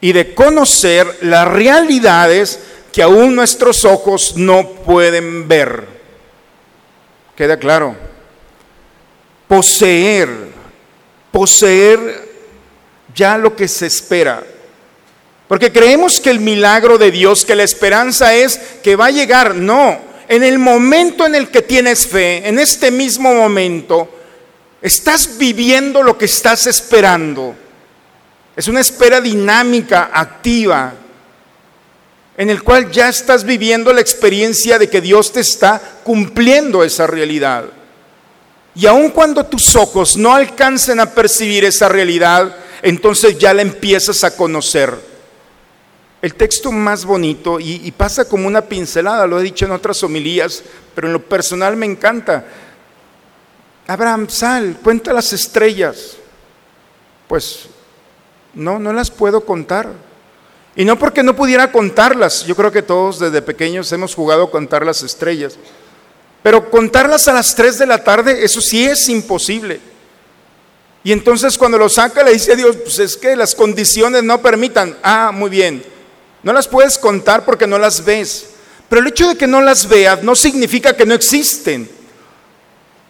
y 0.00 0.12
de 0.12 0.36
conocer 0.36 1.18
las 1.22 1.48
realidades 1.48 2.60
que 2.92 3.02
aún 3.02 3.34
nuestros 3.34 3.84
ojos 3.84 4.34
no 4.36 4.68
pueden 4.84 5.48
ver. 5.48 5.84
¿Queda 7.34 7.58
claro? 7.58 7.96
Poseer, 9.48 10.28
poseer 11.32 12.30
ya 13.12 13.36
lo 13.36 13.56
que 13.56 13.66
se 13.66 13.86
espera. 13.86 14.44
Porque 15.50 15.72
creemos 15.72 16.20
que 16.20 16.30
el 16.30 16.38
milagro 16.38 16.96
de 16.96 17.10
Dios, 17.10 17.44
que 17.44 17.56
la 17.56 17.64
esperanza 17.64 18.32
es 18.36 18.56
que 18.84 18.94
va 18.94 19.06
a 19.06 19.10
llegar. 19.10 19.56
No, 19.56 19.98
en 20.28 20.44
el 20.44 20.60
momento 20.60 21.26
en 21.26 21.34
el 21.34 21.48
que 21.48 21.60
tienes 21.60 22.06
fe, 22.06 22.46
en 22.48 22.60
este 22.60 22.92
mismo 22.92 23.34
momento, 23.34 24.08
estás 24.80 25.38
viviendo 25.38 26.04
lo 26.04 26.16
que 26.16 26.26
estás 26.26 26.68
esperando. 26.68 27.56
Es 28.54 28.68
una 28.68 28.78
espera 28.78 29.20
dinámica, 29.20 30.10
activa, 30.14 30.92
en 32.36 32.48
el 32.48 32.62
cual 32.62 32.88
ya 32.92 33.08
estás 33.08 33.42
viviendo 33.42 33.92
la 33.92 34.02
experiencia 34.02 34.78
de 34.78 34.88
que 34.88 35.00
Dios 35.00 35.32
te 35.32 35.40
está 35.40 35.82
cumpliendo 36.04 36.84
esa 36.84 37.08
realidad. 37.08 37.64
Y 38.76 38.86
aun 38.86 39.10
cuando 39.10 39.44
tus 39.46 39.74
ojos 39.74 40.16
no 40.16 40.32
alcancen 40.32 41.00
a 41.00 41.10
percibir 41.10 41.64
esa 41.64 41.88
realidad, 41.88 42.54
entonces 42.82 43.36
ya 43.36 43.52
la 43.52 43.62
empiezas 43.62 44.22
a 44.22 44.36
conocer 44.36 45.09
el 46.22 46.34
texto 46.34 46.70
más 46.70 47.04
bonito 47.04 47.58
y, 47.60 47.90
pasa 47.92 48.26
como 48.26 48.46
una 48.46 48.62
pincelada, 48.62 49.26
lo 49.26 49.40
he 49.40 49.42
dicho 49.42 49.64
en 49.64 49.72
otras 49.72 50.02
homilías, 50.02 50.62
pero 50.94 51.06
en 51.06 51.14
lo 51.14 51.22
personal 51.22 51.76
me 51.76 51.86
encanta. 51.86 52.44
Abraham, 53.86 54.28
sal, 54.28 54.78
cuenta 54.82 55.12
las 55.12 55.32
estrellas. 55.32 56.16
Pues 57.26 57.68
no, 58.54 58.78
no 58.78 58.92
las 58.92 59.10
puedo 59.10 59.44
contar. 59.44 59.88
Y 60.76 60.84
no 60.84 60.98
porque 60.98 61.22
no 61.22 61.34
pudiera 61.34 61.72
contarlas, 61.72 62.44
yo 62.44 62.54
creo 62.54 62.70
que 62.70 62.82
todos 62.82 63.18
desde 63.18 63.42
pequeños 63.42 63.90
hemos 63.92 64.14
jugado 64.14 64.44
a 64.44 64.50
contar 64.50 64.84
las 64.84 65.02
estrellas. 65.02 65.56
Pero 66.42 66.70
contarlas 66.70 67.28
a 67.28 67.32
las 67.32 67.54
3 67.54 67.78
de 67.78 67.86
la 67.86 68.04
tarde, 68.04 68.44
eso 68.44 68.60
sí 68.60 68.84
es 68.84 69.08
imposible. 69.08 69.80
Y 71.02 71.12
entonces 71.12 71.56
cuando 71.56 71.78
lo 71.78 71.88
saca 71.88 72.22
le 72.22 72.32
dice 72.32 72.52
a 72.52 72.56
Dios, 72.56 72.76
pues 72.76 72.98
es 72.98 73.16
que 73.16 73.34
las 73.36 73.54
condiciones 73.54 74.22
no 74.22 74.40
permitan. 74.40 74.96
Ah, 75.02 75.32
muy 75.32 75.50
bien. 75.50 75.82
No 76.42 76.52
las 76.52 76.68
puedes 76.68 76.98
contar 76.98 77.44
porque 77.44 77.66
no 77.66 77.78
las 77.78 78.04
ves. 78.04 78.46
Pero 78.88 79.02
el 79.02 79.08
hecho 79.08 79.28
de 79.28 79.36
que 79.36 79.46
no 79.46 79.60
las 79.60 79.88
veas 79.88 80.22
no 80.22 80.34
significa 80.34 80.96
que 80.96 81.06
no 81.06 81.14
existen. 81.14 81.88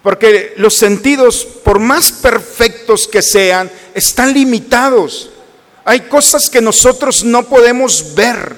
Porque 0.03 0.55
los 0.57 0.75
sentidos, 0.75 1.45
por 1.45 1.79
más 1.79 2.11
perfectos 2.11 3.07
que 3.07 3.23
sean, 3.23 3.71
están 3.95 4.33
limitados. 4.33 5.31
Hay 5.85 6.01
cosas 6.01 6.49
que 6.49 6.61
nosotros 6.61 7.25
no 7.25 7.45
podemos 7.45 8.15
ver. 8.15 8.57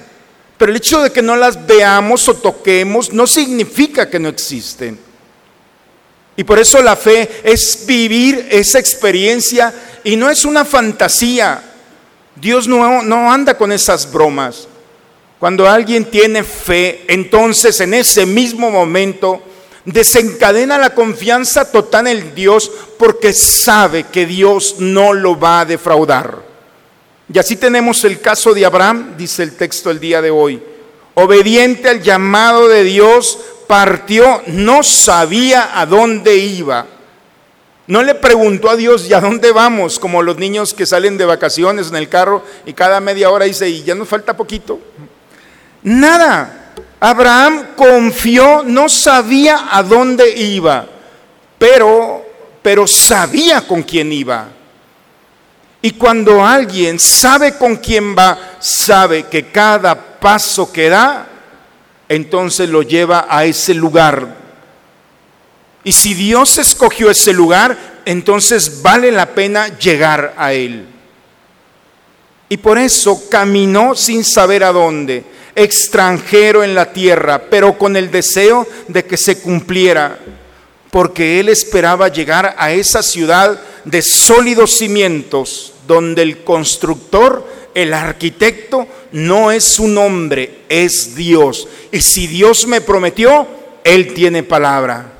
Pero 0.57 0.71
el 0.71 0.77
hecho 0.77 1.03
de 1.03 1.11
que 1.11 1.23
no 1.23 1.37
las 1.37 1.67
veamos 1.67 2.29
o 2.29 2.35
toquemos 2.35 3.13
no 3.13 3.27
significa 3.27 4.09
que 4.09 4.19
no 4.19 4.29
existen. 4.29 4.99
Y 6.37 6.45
por 6.45 6.59
eso 6.59 6.81
la 6.81 6.97
fe 6.97 7.29
es 7.45 7.85
vivir 7.87 8.49
esa 8.51 8.79
experiencia 8.79 9.75
y 10.05 10.17
no 10.17 10.31
es 10.31 10.45
una 10.45 10.65
fantasía. 10.65 11.72
Dios 12.37 12.67
no, 12.67 13.03
no 13.03 13.33
anda 13.33 13.57
con 13.57 13.73
esas 13.73 14.11
bromas. 14.11 14.69
Cuando 15.39 15.69
alguien 15.69 16.05
tiene 16.05 16.45
fe, 16.45 17.05
entonces 17.09 17.81
en 17.81 17.95
ese 17.95 18.27
mismo 18.27 18.71
momento 18.71 19.43
desencadena 19.85 20.79
la 20.79 20.95
confianza 20.95 21.71
total 21.71 22.07
en 22.07 22.35
Dios 22.35 22.71
porque 22.99 23.33
sabe 23.33 24.05
que 24.05 24.27
Dios 24.27 24.77
no 24.79 25.13
lo 25.13 25.39
va 25.39 25.61
a 25.61 25.65
defraudar. 25.65 26.43
Y 27.33 27.39
así 27.39 27.57
tenemos 27.57 28.05
el 28.05 28.21
caso 28.21 28.55
de 28.55 28.65
Abraham, 28.65 29.15
dice 29.17 29.43
el 29.43 29.57
texto 29.57 29.91
el 29.91 29.99
día 29.99 30.21
de 30.23 30.31
hoy. 30.31 30.63
Obediente 31.15 31.89
al 31.89 32.03
llamado 32.03 32.69
de 32.69 32.85
Dios, 32.85 33.39
partió, 33.67 34.43
no 34.47 34.83
sabía 34.83 35.79
a 35.79 35.87
dónde 35.87 36.37
iba. 36.37 36.87
No 37.93 38.03
le 38.03 38.15
preguntó 38.15 38.71
a 38.71 38.77
Dios, 38.77 39.07
¿y 39.07 39.13
a 39.13 39.21
dónde 39.21 39.53
vamos? 39.53 39.99
Como 39.99 40.23
los 40.23 40.39
niños 40.39 40.73
que 40.73 40.87
salen 40.87 41.19
de 41.19 41.27
vacaciones 41.27 41.91
en 41.91 41.97
el 41.97 42.09
carro 42.09 42.43
y 42.65 42.73
cada 42.73 43.01
media 43.01 43.29
hora 43.29 43.45
dice, 43.45 43.69
y 43.69 43.83
ya 43.83 43.95
nos 43.95 44.09
falta 44.09 44.35
poquito. 44.35 44.81
Nada. 45.83 46.73
Abraham 46.99 47.75
confió, 47.77 48.63
no 48.65 48.89
sabía 48.89 49.69
a 49.71 49.83
dónde 49.83 50.35
iba, 50.35 50.87
pero, 51.59 52.25
pero 52.63 52.87
sabía 52.87 53.61
con 53.69 53.83
quién 53.83 54.11
iba. 54.11 54.49
Y 55.83 55.91
cuando 55.91 56.43
alguien 56.43 56.99
sabe 56.99 57.59
con 57.59 57.77
quién 57.77 58.17
va, 58.17 58.57
sabe 58.59 59.25
que 59.25 59.51
cada 59.51 60.19
paso 60.19 60.73
que 60.73 60.89
da, 60.89 61.27
entonces 62.09 62.71
lo 62.71 62.81
lleva 62.81 63.27
a 63.29 63.45
ese 63.45 63.75
lugar 63.75 64.41
y 65.85 65.93
si 65.93 66.15
Dios 66.15 66.59
escogió 66.59 67.11
ese 67.11 67.33
lugar, 67.33 67.77
entonces 68.05 68.83
vale 68.83 69.11
la 69.11 69.35
pena 69.35 69.79
llegar 69.79 70.35
a 70.37 70.53
él. 70.53 70.87
Y 72.49 72.57
por 72.59 72.79
eso 72.79 73.29
caminó 73.31 73.95
sin 73.95 74.25
saber 74.25 74.63
a 74.63 74.73
dónde, 74.73 75.25
extranjero 75.55 76.63
en 76.63 76.75
la 76.75 76.93
tierra, 76.93 77.43
pero 77.51 77.77
con 77.79 77.97
el 77.97 78.11
deseo 78.11 78.67
de 78.89 79.05
que 79.05 79.17
se 79.17 79.41
cumpliera, 79.41 80.19
porque 80.91 81.41
él 81.41 81.49
esperaba 81.49 82.09
llegar 82.09 82.55
a 82.59 82.73
esa 82.73 83.03
ciudad 83.03 83.59
de 83.85 84.03
sólidos 84.03 84.77
cimientos, 84.77 85.73
donde 85.87 86.23
el 86.23 86.45
constructor, 86.45 87.49
el 87.75 87.95
arquitecto, 87.95 88.87
no 89.13 89.51
es 89.51 89.79
un 89.79 89.97
hombre, 89.99 90.61
es 90.69 91.15
Dios. 91.15 91.67
Y 91.91 92.01
si 92.01 92.27
Dios 92.27 92.67
me 92.67 92.81
prometió, 92.81 93.47
Él 93.83 94.15
tiene 94.15 94.43
palabra. 94.43 95.12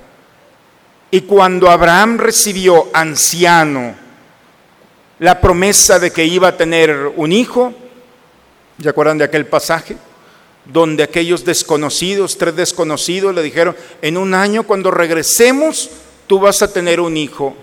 Y 1.15 1.21
cuando 1.21 1.71
Abraham 1.71 2.17
recibió 2.17 2.89
anciano 2.95 3.95
la 5.19 5.43
promesa 5.43 5.99
de 5.99 6.11
que 6.11 6.25
iba 6.25 6.49
a 6.49 6.57
tener 6.57 7.13
un 7.17 7.33
hijo, 7.33 7.75
¿se 8.83 8.89
acuerdan 8.89 9.19
de 9.19 9.25
aquel 9.25 9.45
pasaje? 9.45 9.99
Donde 10.65 11.03
aquellos 11.03 11.45
desconocidos, 11.45 12.39
tres 12.39 12.57
desconocidos, 12.57 13.35
le 13.35 13.43
dijeron, 13.43 13.77
en 14.01 14.17
un 14.17 14.33
año 14.33 14.63
cuando 14.63 14.91
regresemos, 14.91 15.91
tú 16.27 16.41
vas 16.41 16.63
a 16.63 16.73
tener 16.73 16.99
un 16.99 17.19
hijo. 17.19 17.55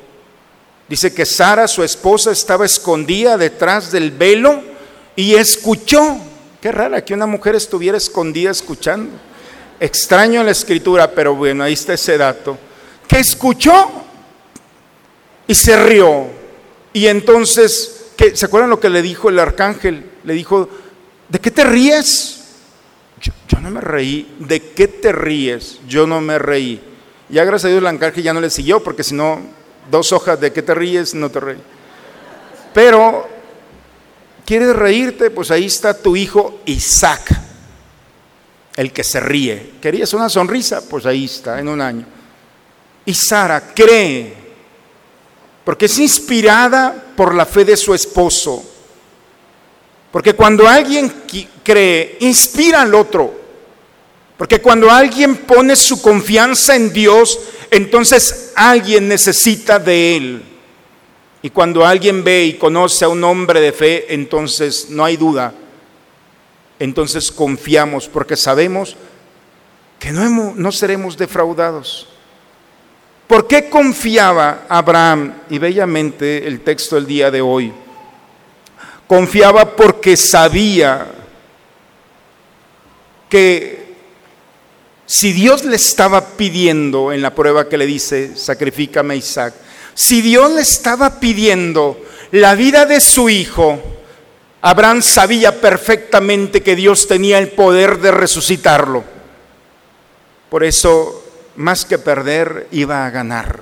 Dice 0.87 1.11
que 1.11 1.25
Sara, 1.25 1.67
su 1.67 1.83
esposa, 1.83 2.29
estaba 2.29 2.67
escondida 2.67 3.35
detrás 3.35 3.91
del 3.91 4.11
velo 4.11 4.61
y 5.15 5.33
escuchó. 5.33 6.19
Qué 6.61 6.71
rara 6.71 7.03
que 7.03 7.15
una 7.15 7.25
mujer 7.25 7.55
estuviera 7.55 7.97
escondida 7.97 8.51
escuchando. 8.51 9.09
Extraño 9.79 10.41
en 10.41 10.45
la 10.45 10.51
escritura, 10.51 11.09
pero 11.09 11.33
bueno, 11.33 11.63
ahí 11.63 11.73
está 11.73 11.95
ese 11.95 12.15
dato 12.15 12.68
que 13.09 13.19
escuchó 13.19 13.89
y 15.45 15.53
se 15.53 15.83
rió. 15.83 16.27
Y 16.93 17.07
entonces. 17.07 17.95
¿se 18.33 18.45
acuerdan 18.45 18.69
lo 18.69 18.79
que 18.79 18.89
le 18.89 19.01
dijo 19.01 19.29
el 19.29 19.39
arcángel? 19.39 20.09
Le 20.23 20.33
dijo, 20.33 20.69
¿de 21.27 21.39
qué 21.39 21.51
te 21.51 21.63
ríes? 21.63 22.35
Yo, 23.47 23.59
no 23.59 23.69
me 23.69 23.81
reí. 23.81 24.35
¿De 24.39 24.71
qué 24.71 24.87
te 24.87 25.11
ríes? 25.11 25.79
Yo 25.87 26.07
no 26.07 26.21
me 26.21 26.39
reí. 26.39 26.81
Ya 27.29 27.43
gracias 27.43 27.65
a 27.65 27.69
Dios 27.69 27.81
el 27.81 27.87
arcángel 27.87 28.23
ya 28.23 28.33
no 28.33 28.41
le 28.41 28.49
siguió, 28.49 28.81
porque 28.81 29.03
si 29.03 29.13
no, 29.13 29.41
dos 29.91 30.13
hojas 30.13 30.39
de 30.39 30.53
qué 30.53 30.61
te 30.61 30.73
ríes, 30.73 31.13
no 31.13 31.29
te 31.29 31.39
reí. 31.39 31.57
Pero, 32.73 33.27
¿Quieres 34.49 34.75
reírte? 34.75 35.29
Pues 35.29 35.51
ahí 35.51 35.65
está 35.65 35.93
tu 35.93 36.15
hijo 36.15 36.61
Isaac, 36.65 37.39
el 38.75 38.91
que 38.91 39.03
se 39.03 39.19
ríe. 39.19 39.73
¿Querías 39.79 40.11
una 40.15 40.27
sonrisa? 40.27 40.81
Pues 40.89 41.05
ahí 41.05 41.25
está, 41.25 41.59
en 41.59 41.67
un 41.67 41.79
año. 41.79 42.03
Y 43.05 43.13
Sara 43.13 43.73
cree, 43.73 44.33
porque 45.63 45.85
es 45.85 45.99
inspirada 45.99 47.13
por 47.15 47.33
la 47.33 47.45
fe 47.45 47.65
de 47.65 47.77
su 47.77 47.93
esposo. 47.93 48.63
Porque 50.11 50.33
cuando 50.33 50.67
alguien 50.67 51.13
cree, 51.63 52.17
inspira 52.21 52.81
al 52.81 52.95
otro. 52.95 53.39
Porque 54.37 54.61
cuando 54.61 54.89
alguien 54.89 55.35
pone 55.35 55.75
su 55.75 56.01
confianza 56.01 56.75
en 56.75 56.93
Dios, 56.93 57.39
entonces 57.69 58.53
alguien 58.55 59.07
necesita 59.07 59.79
de 59.79 60.15
Él. 60.15 60.43
Y 61.41 61.49
cuando 61.49 61.85
alguien 61.85 62.23
ve 62.23 62.45
y 62.45 62.53
conoce 62.53 63.05
a 63.05 63.09
un 63.09 63.23
hombre 63.23 63.61
de 63.61 63.71
fe, 63.71 64.13
entonces 64.13 64.87
no 64.89 65.05
hay 65.05 65.17
duda. 65.17 65.53
Entonces 66.79 67.31
confiamos 67.31 68.07
porque 68.07 68.35
sabemos 68.35 68.95
que 69.99 70.11
no, 70.11 70.53
no 70.55 70.71
seremos 70.71 71.17
defraudados. 71.17 72.07
¿Por 73.29 73.45
qué 73.45 73.69
confiaba 73.69 74.65
Abraham? 74.67 75.36
Y 75.51 75.59
bellamente 75.59 76.48
el 76.48 76.62
texto 76.62 76.95
del 76.95 77.05
día 77.05 77.29
de 77.29 77.41
hoy. 77.41 77.71
Confiaba 79.05 79.75
porque 79.75 80.17
sabía 80.17 81.05
que 83.29 83.93
si 85.05 85.31
Dios 85.31 85.63
le 85.63 85.75
estaba 85.75 86.25
pidiendo 86.25 87.12
en 87.12 87.21
la 87.21 87.36
prueba 87.36 87.69
que 87.69 87.77
le 87.77 87.86
dice, 87.86 88.36
sacrifícame 88.36 89.17
Isaac, 89.17 89.53
si 89.93 90.24
Dios 90.24 90.51
le 90.51 90.62
estaba 90.62 91.19
pidiendo 91.19 92.03
la 92.31 92.55
vida 92.55 92.88
de 92.88 93.00
su 93.00 93.29
hijo, 93.29 93.79
Abraham 94.59 95.03
sabía 95.03 95.62
perfectamente 95.62 96.63
que 96.63 96.75
Dios 96.75 97.07
tenía 97.07 97.38
el 97.38 97.50
poder 97.50 98.00
de 98.00 98.09
resucitarlo. 98.09 99.03
Por 100.50 100.63
eso, 100.63 101.18
más 101.59 101.83
que 101.83 101.97
perder, 101.97 102.67
iba 102.71 103.05
a 103.05 103.09
ganar, 103.09 103.59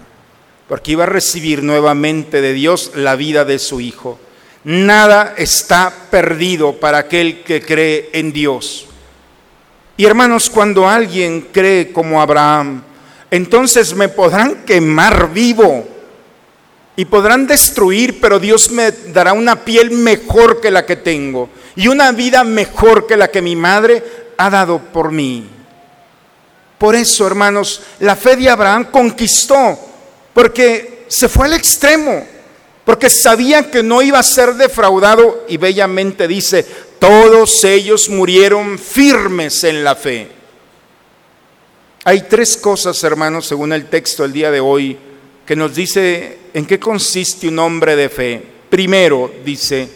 porque 0.67 0.91
iba 0.91 1.05
a 1.05 1.07
recibir 1.07 1.63
nuevamente 1.63 2.41
de 2.41 2.53
Dios 2.53 2.91
la 2.93 3.15
vida 3.15 3.43
de 3.43 3.57
su 3.57 3.81
hijo. 3.81 4.19
Nada 4.63 5.33
está 5.35 5.91
perdido 6.11 6.73
para 6.73 6.99
aquel 6.99 7.41
que 7.41 7.59
cree 7.59 8.11
en 8.13 8.31
Dios. 8.31 8.85
Y 9.97 10.05
hermanos, 10.05 10.51
cuando 10.51 10.87
alguien 10.87 11.47
cree 11.51 11.91
como 11.91 12.21
Abraham, 12.21 12.83
entonces 13.31 13.95
me 13.95 14.09
podrán 14.09 14.63
quemar 14.63 15.33
vivo 15.33 15.87
y 16.95 17.05
podrán 17.05 17.47
destruir, 17.47 18.21
pero 18.21 18.37
Dios 18.37 18.69
me 18.69 18.91
dará 18.91 19.33
una 19.33 19.65
piel 19.65 19.89
mejor 19.89 20.61
que 20.61 20.69
la 20.69 20.85
que 20.85 20.97
tengo 20.97 21.49
y 21.75 21.87
una 21.87 22.11
vida 22.11 22.43
mejor 22.43 23.07
que 23.07 23.17
la 23.17 23.29
que 23.29 23.41
mi 23.41 23.55
madre 23.55 24.03
ha 24.37 24.51
dado 24.51 24.77
por 24.77 25.11
mí. 25.11 25.56
Por 26.77 26.95
eso, 26.95 27.25
hermanos, 27.25 27.81
la 27.99 28.15
fe 28.15 28.35
de 28.35 28.49
Abraham 28.49 28.89
conquistó, 28.91 29.79
porque 30.33 31.05
se 31.07 31.27
fue 31.27 31.47
al 31.47 31.53
extremo 31.53 32.37
porque 32.87 33.09
sabía 33.09 33.69
que 33.69 33.83
no 33.83 34.01
iba 34.01 34.17
a 34.17 34.23
ser 34.23 34.53
defraudado 34.53 35.43
y 35.49 35.57
bellamente 35.57 36.25
dice, 36.25 36.65
todos 36.99 37.65
ellos 37.65 38.07
murieron 38.07 38.79
firmes 38.79 39.65
en 39.65 39.83
la 39.83 39.93
fe. 39.93 40.29
Hay 42.05 42.21
tres 42.29 42.55
cosas, 42.55 43.03
hermanos, 43.03 43.45
según 43.45 43.73
el 43.73 43.89
texto 43.89 44.23
del 44.23 44.31
día 44.31 44.51
de 44.51 44.61
hoy, 44.61 44.97
que 45.45 45.57
nos 45.57 45.75
dice 45.75 46.37
en 46.53 46.65
qué 46.65 46.79
consiste 46.79 47.49
un 47.49 47.59
hombre 47.59 47.97
de 47.97 48.07
fe. 48.07 48.41
Primero, 48.69 49.33
dice, 49.43 49.89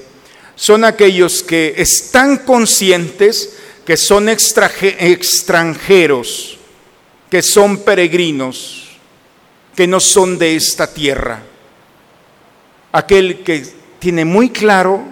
son 0.56 0.84
aquellos 0.84 1.44
que 1.44 1.76
están 1.78 2.40
conscientes 2.40 3.54
que 3.86 3.96
son 3.96 4.28
extranjeros, 4.28 6.60
que 7.32 7.41
son 7.41 7.78
peregrinos, 7.80 8.89
que 9.76 9.88
no 9.88 10.00
son 10.00 10.38
de 10.38 10.56
esta 10.56 10.94
tierra 10.94 11.41
aquel 12.91 13.44
que 13.44 13.65
tiene 14.00 14.26
muy 14.26 14.50
claro 14.50 15.04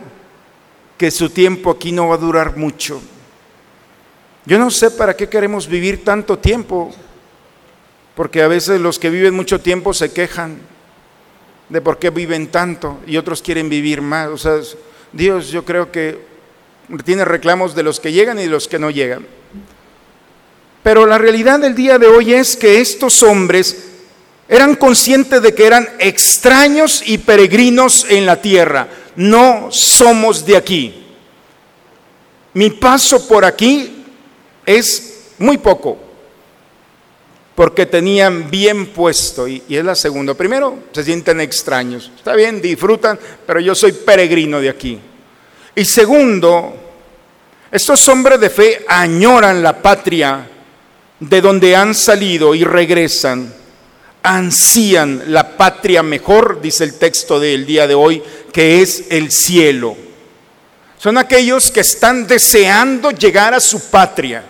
que 0.97 1.11
su 1.11 1.29
tiempo 1.29 1.71
aquí 1.71 1.91
no 1.91 2.09
va 2.09 2.15
a 2.15 2.19
durar 2.19 2.57
mucho. 2.57 3.01
Yo 4.45 4.59
no 4.59 4.69
sé 4.71 4.91
para 4.91 5.15
qué 5.15 5.29
queremos 5.29 5.67
vivir 5.67 6.03
tanto 6.03 6.39
tiempo, 6.39 6.93
porque 8.15 8.41
a 8.41 8.47
veces 8.47 8.81
los 8.81 8.99
que 8.99 9.09
viven 9.09 9.33
mucho 9.33 9.61
tiempo 9.61 9.93
se 9.93 10.11
quejan 10.11 10.59
de 11.69 11.81
por 11.81 11.99
qué 11.99 12.09
viven 12.09 12.47
tanto 12.47 12.99
y 13.05 13.17
otros 13.17 13.41
quieren 13.41 13.69
vivir 13.69 14.01
más. 14.01 14.27
O 14.29 14.37
sea, 14.37 14.59
Dios 15.13 15.49
yo 15.49 15.63
creo 15.63 15.91
que 15.91 16.19
tiene 17.05 17.23
reclamos 17.23 17.75
de 17.75 17.83
los 17.83 17.99
que 17.99 18.11
llegan 18.11 18.39
y 18.39 18.43
de 18.43 18.49
los 18.49 18.67
que 18.67 18.79
no 18.79 18.89
llegan. 18.89 19.25
Pero 20.83 21.05
la 21.05 21.17
realidad 21.17 21.59
del 21.59 21.75
día 21.75 21.97
de 21.97 22.07
hoy 22.07 22.33
es 22.33 22.55
que 22.55 22.79
estos 22.79 23.21
hombres 23.23 23.89
eran 24.47 24.75
conscientes 24.75 25.41
de 25.41 25.53
que 25.53 25.67
eran 25.67 25.87
extraños 25.99 27.03
y 27.05 27.19
peregrinos 27.19 28.05
en 28.09 28.25
la 28.25 28.41
tierra. 28.41 28.87
No 29.15 29.67
somos 29.71 30.45
de 30.45 30.57
aquí. 30.57 31.05
Mi 32.53 32.71
paso 32.71 33.27
por 33.27 33.45
aquí 33.45 34.03
es 34.65 35.33
muy 35.37 35.57
poco, 35.57 35.97
porque 37.53 37.85
tenían 37.85 38.49
bien 38.49 38.87
puesto, 38.87 39.47
y, 39.47 39.63
es 39.69 39.85
la 39.85 39.95
segunda. 39.95 40.33
Primero, 40.33 40.79
se 40.91 41.03
sienten 41.03 41.41
extraños. 41.41 42.11
Está 42.17 42.35
bien, 42.35 42.61
disfrutan, 42.61 43.19
pero 43.45 43.59
yo 43.59 43.75
soy 43.75 43.91
peregrino 43.91 44.59
de 44.59 44.69
aquí. 44.69 44.99
Y 45.75 45.85
segundo, 45.85 46.73
estos 47.71 48.07
hombres 48.07 48.39
de 48.39 48.49
fe 48.49 48.85
añoran 48.87 49.61
la 49.61 49.79
patria 49.79 50.47
de 51.19 51.41
donde 51.41 51.75
han 51.75 51.93
salido 51.95 52.55
y 52.55 52.63
regresan 52.63 53.53
ansían 54.23 55.23
la 55.27 55.57
patria 55.57 56.03
mejor, 56.03 56.61
dice 56.61 56.83
el 56.83 56.95
texto 56.95 57.39
del 57.39 57.65
día 57.65 57.87
de 57.87 57.95
hoy, 57.95 58.21
que 58.51 58.81
es 58.81 59.05
el 59.09 59.31
cielo. 59.31 59.95
Son 60.97 61.17
aquellos 61.17 61.71
que 61.71 61.79
están 61.79 62.27
deseando 62.27 63.11
llegar 63.11 63.53
a 63.53 63.59
su 63.59 63.89
patria. 63.89 64.43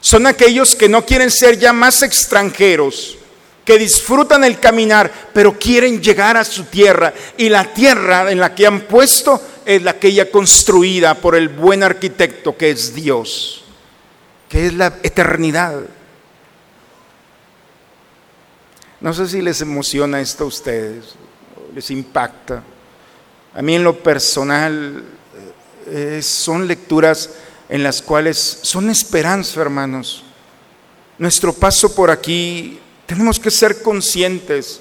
Son 0.00 0.26
aquellos 0.26 0.74
que 0.74 0.88
no 0.88 1.04
quieren 1.04 1.30
ser 1.30 1.58
ya 1.58 1.72
más 1.72 2.02
extranjeros, 2.02 3.18
que 3.64 3.76
disfrutan 3.76 4.44
el 4.44 4.58
caminar, 4.60 5.12
pero 5.34 5.58
quieren 5.58 6.00
llegar 6.00 6.36
a 6.36 6.44
su 6.44 6.64
tierra. 6.64 7.12
Y 7.36 7.48
la 7.48 7.64
tierra 7.74 8.30
en 8.30 8.38
la 8.38 8.54
que 8.54 8.66
han 8.66 8.82
puesto 8.82 9.42
es 9.66 9.82
la 9.82 9.98
que 9.98 10.12
ya 10.12 10.30
construida 10.30 11.16
por 11.16 11.34
el 11.34 11.48
buen 11.48 11.82
arquitecto 11.82 12.56
que 12.56 12.70
es 12.70 12.94
Dios, 12.94 13.59
que 14.50 14.66
es 14.66 14.74
la 14.74 14.98
eternidad. 15.04 15.80
No 19.00 19.14
sé 19.14 19.28
si 19.28 19.40
les 19.40 19.62
emociona 19.62 20.20
esto 20.20 20.44
a 20.44 20.48
ustedes, 20.48 21.14
les 21.72 21.90
impacta. 21.90 22.62
A 23.54 23.62
mí 23.62 23.76
en 23.76 23.84
lo 23.84 23.96
personal 24.02 25.04
eh, 25.86 26.20
son 26.20 26.66
lecturas 26.66 27.30
en 27.68 27.84
las 27.84 28.02
cuales 28.02 28.58
son 28.62 28.90
esperanza, 28.90 29.60
hermanos. 29.60 30.24
Nuestro 31.16 31.52
paso 31.52 31.94
por 31.94 32.10
aquí 32.10 32.80
tenemos 33.06 33.38
que 33.38 33.52
ser 33.52 33.82
conscientes 33.82 34.80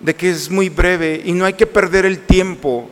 de 0.00 0.14
que 0.16 0.30
es 0.30 0.50
muy 0.50 0.68
breve 0.68 1.22
y 1.24 1.32
no 1.32 1.44
hay 1.44 1.52
que 1.52 1.66
perder 1.66 2.04
el 2.04 2.26
tiempo. 2.26 2.90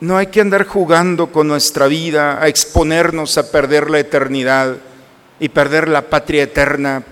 No 0.00 0.16
hay 0.16 0.28
que 0.28 0.40
andar 0.40 0.64
jugando 0.64 1.32
con 1.32 1.48
nuestra 1.48 1.86
vida, 1.86 2.42
a 2.42 2.48
exponernos 2.48 3.36
a 3.38 3.50
perder 3.50 3.90
la 3.90 3.98
eternidad 3.98 4.76
y 5.40 5.48
perder 5.48 5.88
la 5.88 6.02
patria 6.02 6.44
eterna 6.44 7.04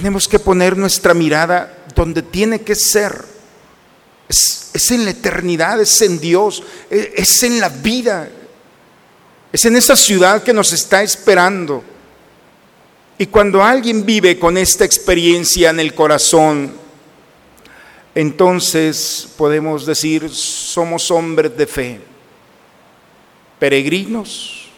tenemos 0.00 0.28
que 0.28 0.38
poner 0.38 0.78
nuestra 0.78 1.12
mirada 1.12 1.84
donde 1.94 2.22
tiene 2.22 2.62
que 2.62 2.74
ser. 2.74 3.22
Es, 4.28 4.90
en 4.90 5.04
la 5.04 5.10
eternidad, 5.10 5.80
es 5.80 6.00
en 6.00 6.18
Dios, 6.18 6.62
es, 6.88 7.08
es 7.16 7.42
en 7.42 7.60
la 7.60 7.68
vida, 7.68 8.28
es 9.52 9.64
en 9.64 9.76
esa 9.76 9.96
ciudad 9.96 10.42
que 10.42 10.54
nos 10.54 10.72
está 10.72 11.02
esperando. 11.02 11.84
Y 13.18 13.26
cuando 13.26 13.62
alguien 13.62 14.06
vive 14.06 14.38
con 14.38 14.56
esta 14.56 14.84
experiencia 14.86 15.68
en 15.68 15.80
el 15.80 15.94
corazón, 15.94 16.72
entonces 18.14 19.32
podemos 19.36 19.86
decir, 19.86 20.28
somos 20.30 21.10
hombres 21.10 21.56
de 21.56 21.66
fe, 21.66 22.00
peregrinos, 23.58 24.68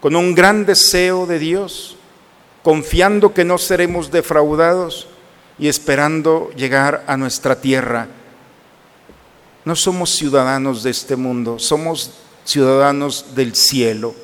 con 0.00 0.16
un 0.16 0.34
gran 0.34 0.66
deseo 0.66 1.26
de 1.26 1.38
Dios 1.38 1.96
confiando 2.64 3.34
que 3.34 3.44
no 3.44 3.58
seremos 3.58 4.10
defraudados 4.10 5.06
y 5.58 5.68
esperando 5.68 6.50
llegar 6.56 7.04
a 7.06 7.16
nuestra 7.18 7.60
tierra. 7.60 8.08
No 9.66 9.76
somos 9.76 10.10
ciudadanos 10.10 10.82
de 10.82 10.90
este 10.90 11.14
mundo, 11.14 11.58
somos 11.58 12.12
ciudadanos 12.44 13.34
del 13.34 13.54
cielo. 13.54 14.14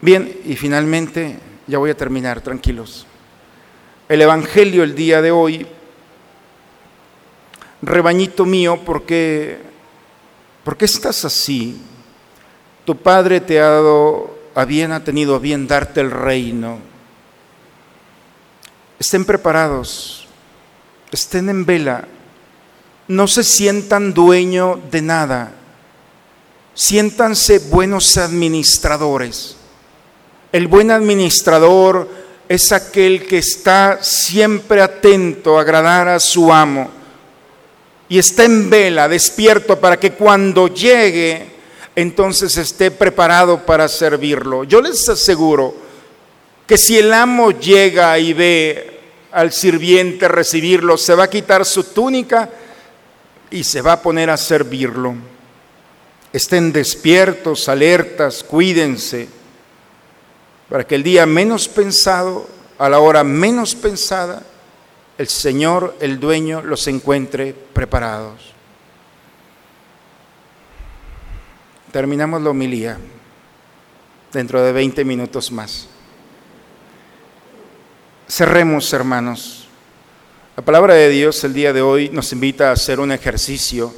Bien, 0.00 0.36
y 0.44 0.56
finalmente, 0.56 1.38
ya 1.68 1.78
voy 1.78 1.90
a 1.90 1.96
terminar, 1.96 2.40
tranquilos. 2.40 3.06
El 4.06 4.20
Evangelio 4.20 4.82
el 4.82 4.94
día 4.94 5.22
de 5.22 5.30
hoy 5.30 5.66
rebañito 7.80 8.44
mío, 8.44 8.80
¿por 8.84 9.04
qué, 9.04 9.58
por 10.62 10.76
qué 10.76 10.84
estás 10.84 11.24
así? 11.24 11.80
Tu 12.84 12.96
padre 12.96 13.40
te 13.40 13.60
ha 13.60 13.68
dado 13.68 14.38
a 14.54 14.64
bien, 14.66 14.92
ha 14.92 15.04
tenido 15.04 15.34
a 15.34 15.38
bien 15.38 15.66
darte 15.66 16.00
el 16.00 16.10
reino. 16.10 16.78
Estén 18.98 19.24
preparados, 19.24 20.26
estén 21.10 21.48
en 21.48 21.64
vela, 21.64 22.06
no 23.08 23.26
se 23.26 23.42
sientan 23.42 24.12
dueño 24.12 24.80
de 24.90 25.00
nada, 25.00 25.52
siéntanse 26.74 27.58
buenos 27.58 28.18
administradores. 28.18 29.56
El 30.52 30.68
buen 30.68 30.90
administrador 30.90 32.23
es 32.48 32.72
aquel 32.72 33.26
que 33.26 33.38
está 33.38 33.98
siempre 34.02 34.82
atento 34.82 35.56
a 35.56 35.62
agradar 35.62 36.08
a 36.08 36.20
su 36.20 36.52
amo 36.52 36.90
y 38.08 38.18
está 38.18 38.44
en 38.44 38.68
vela, 38.68 39.08
despierto 39.08 39.80
para 39.80 39.98
que 39.98 40.12
cuando 40.12 40.68
llegue, 40.68 41.46
entonces 41.96 42.56
esté 42.56 42.90
preparado 42.90 43.64
para 43.64 43.88
servirlo. 43.88 44.64
Yo 44.64 44.80
les 44.82 45.08
aseguro 45.08 45.74
que 46.66 46.76
si 46.76 46.98
el 46.98 47.12
amo 47.12 47.50
llega 47.52 48.18
y 48.18 48.32
ve 48.32 49.00
al 49.32 49.52
sirviente 49.52 50.28
recibirlo, 50.28 50.96
se 50.96 51.14
va 51.14 51.24
a 51.24 51.30
quitar 51.30 51.64
su 51.64 51.84
túnica 51.84 52.50
y 53.50 53.64
se 53.64 53.80
va 53.80 53.92
a 53.92 54.02
poner 54.02 54.30
a 54.30 54.36
servirlo. 54.36 55.14
Estén 56.32 56.72
despiertos, 56.72 57.68
alertas, 57.68 58.44
cuídense, 58.44 59.28
para 60.68 60.86
que 60.86 60.94
el 60.94 61.02
día 61.02 61.26
menos 61.26 61.68
pensado, 61.68 62.48
a 62.78 62.88
la 62.88 62.98
hora 62.98 63.22
menos 63.24 63.74
pensada, 63.74 64.42
el 65.18 65.28
Señor, 65.28 65.96
el 66.00 66.18
dueño, 66.18 66.62
los 66.62 66.86
encuentre 66.88 67.54
preparados. 67.72 68.52
Terminamos 71.92 72.42
la 72.42 72.50
homilía 72.50 72.98
dentro 74.32 74.60
de 74.62 74.72
20 74.72 75.04
minutos 75.04 75.52
más. 75.52 75.86
Cerremos, 78.28 78.92
hermanos. 78.92 79.68
La 80.56 80.64
palabra 80.64 80.94
de 80.94 81.08
Dios 81.08 81.42
el 81.44 81.54
día 81.54 81.72
de 81.72 81.82
hoy 81.82 82.10
nos 82.10 82.32
invita 82.32 82.70
a 82.70 82.72
hacer 82.72 82.98
un 82.98 83.12
ejercicio 83.12 83.94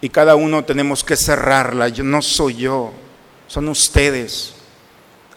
y 0.00 0.08
cada 0.08 0.34
uno 0.34 0.64
tenemos 0.64 1.02
que 1.02 1.16
cerrarla. 1.16 1.88
Yo 1.88 2.04
no 2.04 2.22
soy 2.22 2.56
yo, 2.56 2.92
son 3.48 3.68
ustedes. 3.68 4.54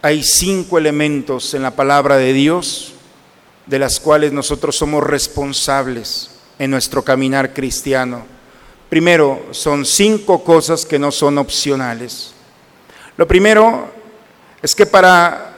Hay 0.05 0.21
cinco 0.21 0.77
elementos 0.77 1.55
en 1.55 1.63
la 1.63 1.71
palabra 1.71 2.17
de 2.17 2.31
Dios 2.31 2.93
de 3.65 3.79
las 3.79 3.99
cuales 3.99 4.31
nosotros 4.31 4.75
somos 4.75 5.03
responsables 5.03 6.29
en 6.59 6.69
nuestro 6.69 7.03
caminar 7.03 7.55
cristiano. 7.55 8.23
Primero, 8.87 9.47
son 9.49 9.83
cinco 9.83 10.43
cosas 10.43 10.85
que 10.85 10.99
no 10.99 11.11
son 11.11 11.39
opcionales. 11.39 12.35
Lo 13.17 13.27
primero 13.27 13.91
es 14.61 14.75
que 14.75 14.85
para, 14.85 15.57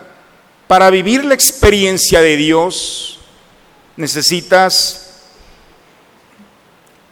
para 0.65 0.89
vivir 0.91 1.25
la 1.25 1.33
experiencia 1.33 2.21
de 2.21 2.37
Dios 2.37 3.19
necesitas 3.97 5.25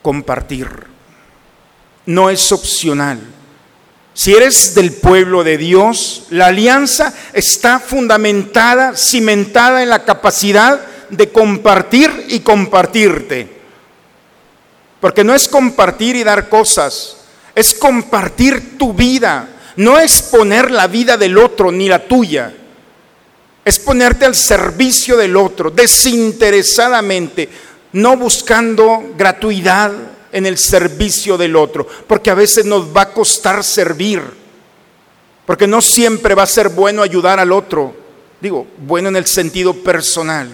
compartir. 0.02 0.70
No 2.06 2.30
es 2.30 2.50
opcional. 2.54 3.20
Si 4.16 4.34
eres 4.34 4.74
del 4.74 4.94
pueblo 4.94 5.44
de 5.44 5.58
Dios, 5.58 6.28
la 6.30 6.48
alianza 6.48 7.14
está 7.34 7.82
fundamentada, 7.82 8.96
cimentada 8.96 9.84
en 9.84 9.90
la 9.90 10.06
capacidad 10.06 10.80
de 11.10 11.30
compartir 11.34 12.28
y 12.30 12.40
compartirte. 12.40 13.50
Porque 15.02 15.26
no 15.26 15.36
es 15.36 15.50
compartir 15.50 16.16
y 16.16 16.24
dar 16.24 16.48
cosas, 16.48 17.18
es 17.54 17.74
compartir 17.74 18.78
tu 18.78 18.94
vida, 18.94 19.50
no 19.76 20.00
es 20.00 20.22
poner 20.22 20.72
la 20.72 20.88
vida 20.88 21.18
del 21.18 21.38
otro 21.38 21.70
ni 21.70 21.90
la 21.90 22.08
tuya. 22.08 22.56
Es 23.66 23.80
ponerte 23.80 24.24
al 24.24 24.36
servicio 24.36 25.18
del 25.18 25.36
otro, 25.36 25.72
desinteresadamente, 25.72 27.50
no 27.92 28.16
buscando 28.16 29.14
gratuidad, 29.18 29.92
en 30.36 30.46
el 30.46 30.58
servicio 30.58 31.38
del 31.38 31.56
otro, 31.56 31.88
porque 32.08 32.30
a 32.30 32.36
veces 32.36 32.66
nos 32.66 32.94
va 32.94 33.04
a 33.04 33.14
costar 33.14 33.64
servir, 33.64 34.22
porque 35.46 35.66
no 35.66 35.82
siempre 35.82 36.36
va 36.36 36.44
a 36.44 36.46
ser 36.46 36.68
bueno 36.68 37.02
ayudar 37.02 37.40
al 37.40 37.54
otro, 37.54 37.96
digo, 38.42 38.68
bueno 38.78 39.08
en 39.08 39.16
el 39.16 39.26
sentido 39.28 39.74
personal. 39.74 40.50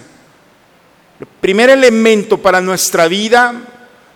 El 1.18 1.26
primer 1.40 1.68
elemento 1.68 2.38
para 2.38 2.60
nuestra 2.60 3.08
vida, 3.08 3.60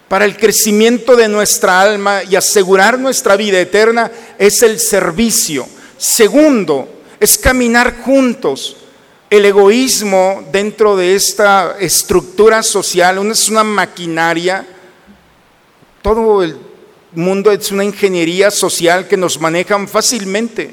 para 0.07 0.24
el 0.24 0.37
crecimiento 0.37 1.16
de 1.16 1.26
nuestra 1.26 1.81
alma 1.81 2.22
y 2.22 2.37
asegurar 2.37 2.96
nuestra 2.96 3.35
vida 3.35 3.59
eterna 3.59 4.09
es 4.38 4.62
el 4.62 4.79
servicio. 4.79 5.66
Segundo, 5.98 6.88
es 7.18 7.37
caminar 7.37 8.02
juntos. 8.02 8.76
El 9.29 9.44
egoísmo 9.46 10.44
dentro 10.52 10.96
de 10.96 11.16
esta 11.16 11.74
estructura 11.81 12.62
social 12.62 13.29
es 13.33 13.48
una 13.48 13.64
maquinaria 13.64 14.64
todo 16.06 16.44
el 16.44 16.56
mundo 17.14 17.50
es 17.50 17.72
una 17.72 17.82
ingeniería 17.82 18.52
social 18.52 19.08
que 19.08 19.16
nos 19.16 19.40
manejan 19.40 19.88
fácilmente. 19.88 20.70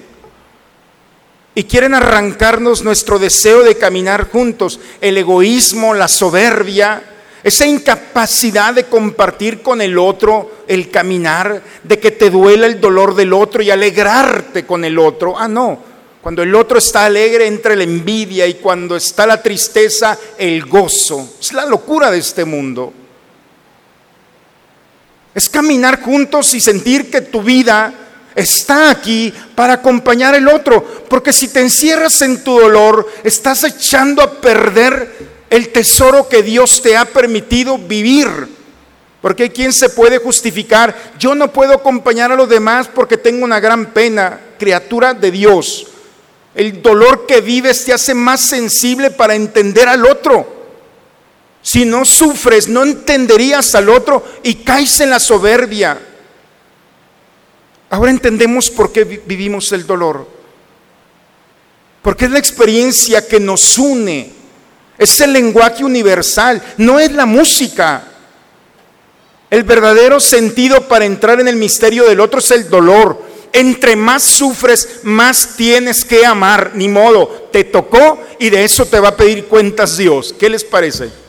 Y 1.55 1.63
quieren 1.63 1.95
arrancarnos 1.95 2.83
nuestro 2.83 3.17
deseo 3.17 3.63
de 3.63 3.75
caminar 3.75 4.29
juntos, 4.29 4.79
el 5.01 5.17
egoísmo, 5.17 5.95
la 5.95 6.07
soberbia, 6.07 7.01
esa 7.43 7.65
incapacidad 7.65 8.75
de 8.75 8.83
compartir 8.83 9.63
con 9.63 9.81
el 9.81 9.97
otro 9.97 10.51
el 10.67 10.91
caminar, 10.91 11.63
de 11.81 11.97
que 11.97 12.11
te 12.11 12.29
duela 12.29 12.67
el 12.67 12.79
dolor 12.79 13.15
del 13.15 13.33
otro 13.33 13.63
y 13.63 13.71
alegrarte 13.71 14.67
con 14.67 14.85
el 14.85 14.99
otro. 14.99 15.33
Ah, 15.35 15.47
no. 15.47 15.79
Cuando 16.21 16.43
el 16.43 16.53
otro 16.53 16.77
está 16.77 17.05
alegre 17.05 17.47
entra 17.47 17.75
la 17.75 17.85
envidia 17.85 18.45
y 18.45 18.53
cuando 18.53 18.95
está 18.95 19.25
la 19.25 19.41
tristeza 19.41 20.15
el 20.37 20.63
gozo. 20.67 21.37
Es 21.41 21.53
la 21.53 21.65
locura 21.65 22.11
de 22.11 22.19
este 22.19 22.45
mundo. 22.45 22.93
Es 25.33 25.49
caminar 25.49 26.01
juntos 26.01 26.53
y 26.53 26.61
sentir 26.61 27.09
que 27.09 27.21
tu 27.21 27.41
vida 27.41 27.93
está 28.35 28.89
aquí 28.89 29.33
para 29.55 29.73
acompañar 29.73 30.35
al 30.35 30.47
otro. 30.47 30.83
Porque 31.09 31.33
si 31.33 31.47
te 31.47 31.59
encierras 31.59 32.21
en 32.21 32.43
tu 32.43 32.59
dolor, 32.59 33.07
estás 33.23 33.63
echando 33.63 34.21
a 34.21 34.31
perder 34.39 35.33
el 35.49 35.69
tesoro 35.69 36.27
que 36.27 36.43
Dios 36.43 36.81
te 36.81 36.97
ha 36.97 37.05
permitido 37.05 37.77
vivir. 37.77 38.27
Porque 39.21 39.43
hay 39.43 39.49
quien 39.51 39.71
se 39.71 39.89
puede 39.89 40.17
justificar, 40.17 41.13
yo 41.17 41.33
no 41.33 41.51
puedo 41.53 41.73
acompañar 41.73 42.31
a 42.31 42.35
los 42.35 42.49
demás 42.49 42.89
porque 42.93 43.17
tengo 43.17 43.45
una 43.45 43.59
gran 43.59 43.93
pena, 43.93 44.39
criatura 44.59 45.13
de 45.13 45.31
Dios. 45.31 45.87
El 46.53 46.81
dolor 46.81 47.25
que 47.25 47.39
vives 47.39 47.85
te 47.85 47.93
hace 47.93 48.13
más 48.13 48.41
sensible 48.41 49.11
para 49.11 49.33
entender 49.33 49.87
al 49.87 50.05
otro. 50.05 50.52
Si 51.63 51.85
no 51.85 52.03
sufres, 52.03 52.67
no 52.67 52.83
entenderías 52.83 53.73
al 53.73 53.87
otro 53.87 54.23
y 54.43 54.55
caes 54.55 54.99
en 54.99 55.09
la 55.09 55.19
soberbia. 55.19 55.97
Ahora 57.89 58.11
entendemos 58.11 58.69
por 58.69 58.91
qué 58.91 59.05
vivimos 59.05 59.71
el 59.71 59.87
dolor. 59.87 60.27
Porque 62.01 62.25
es 62.25 62.31
la 62.31 62.39
experiencia 62.39 63.25
que 63.25 63.39
nos 63.39 63.77
une. 63.77 64.33
Es 64.97 65.21
el 65.21 65.31
lenguaje 65.31 65.85
universal, 65.85 66.61
no 66.77 66.99
es 66.99 67.13
la 67.13 67.25
música. 67.25 68.03
El 69.49 69.63
verdadero 69.63 70.19
sentido 70.19 70.87
para 70.89 71.05
entrar 71.05 71.39
en 71.39 71.47
el 71.47 71.55
misterio 71.55 72.03
del 72.03 72.19
otro 72.19 72.39
es 72.39 72.51
el 72.51 72.69
dolor. 72.69 73.23
Entre 73.53 73.95
más 73.95 74.23
sufres, 74.23 74.99
más 75.03 75.55
tienes 75.55 76.03
que 76.03 76.25
amar. 76.25 76.71
Ni 76.75 76.89
modo, 76.89 77.47
te 77.53 77.63
tocó 77.63 78.19
y 78.37 78.49
de 78.49 78.65
eso 78.65 78.85
te 78.85 78.99
va 78.99 79.09
a 79.09 79.17
pedir 79.17 79.45
cuentas 79.45 79.95
Dios. 79.95 80.35
¿Qué 80.37 80.49
les 80.49 80.65
parece? 80.65 81.22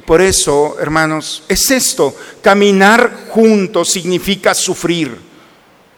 Y 0.00 0.02
por 0.02 0.22
eso, 0.22 0.78
hermanos, 0.80 1.42
es 1.46 1.70
esto, 1.70 2.16
caminar 2.40 3.26
juntos 3.28 3.90
significa 3.90 4.54
sufrir, 4.54 5.14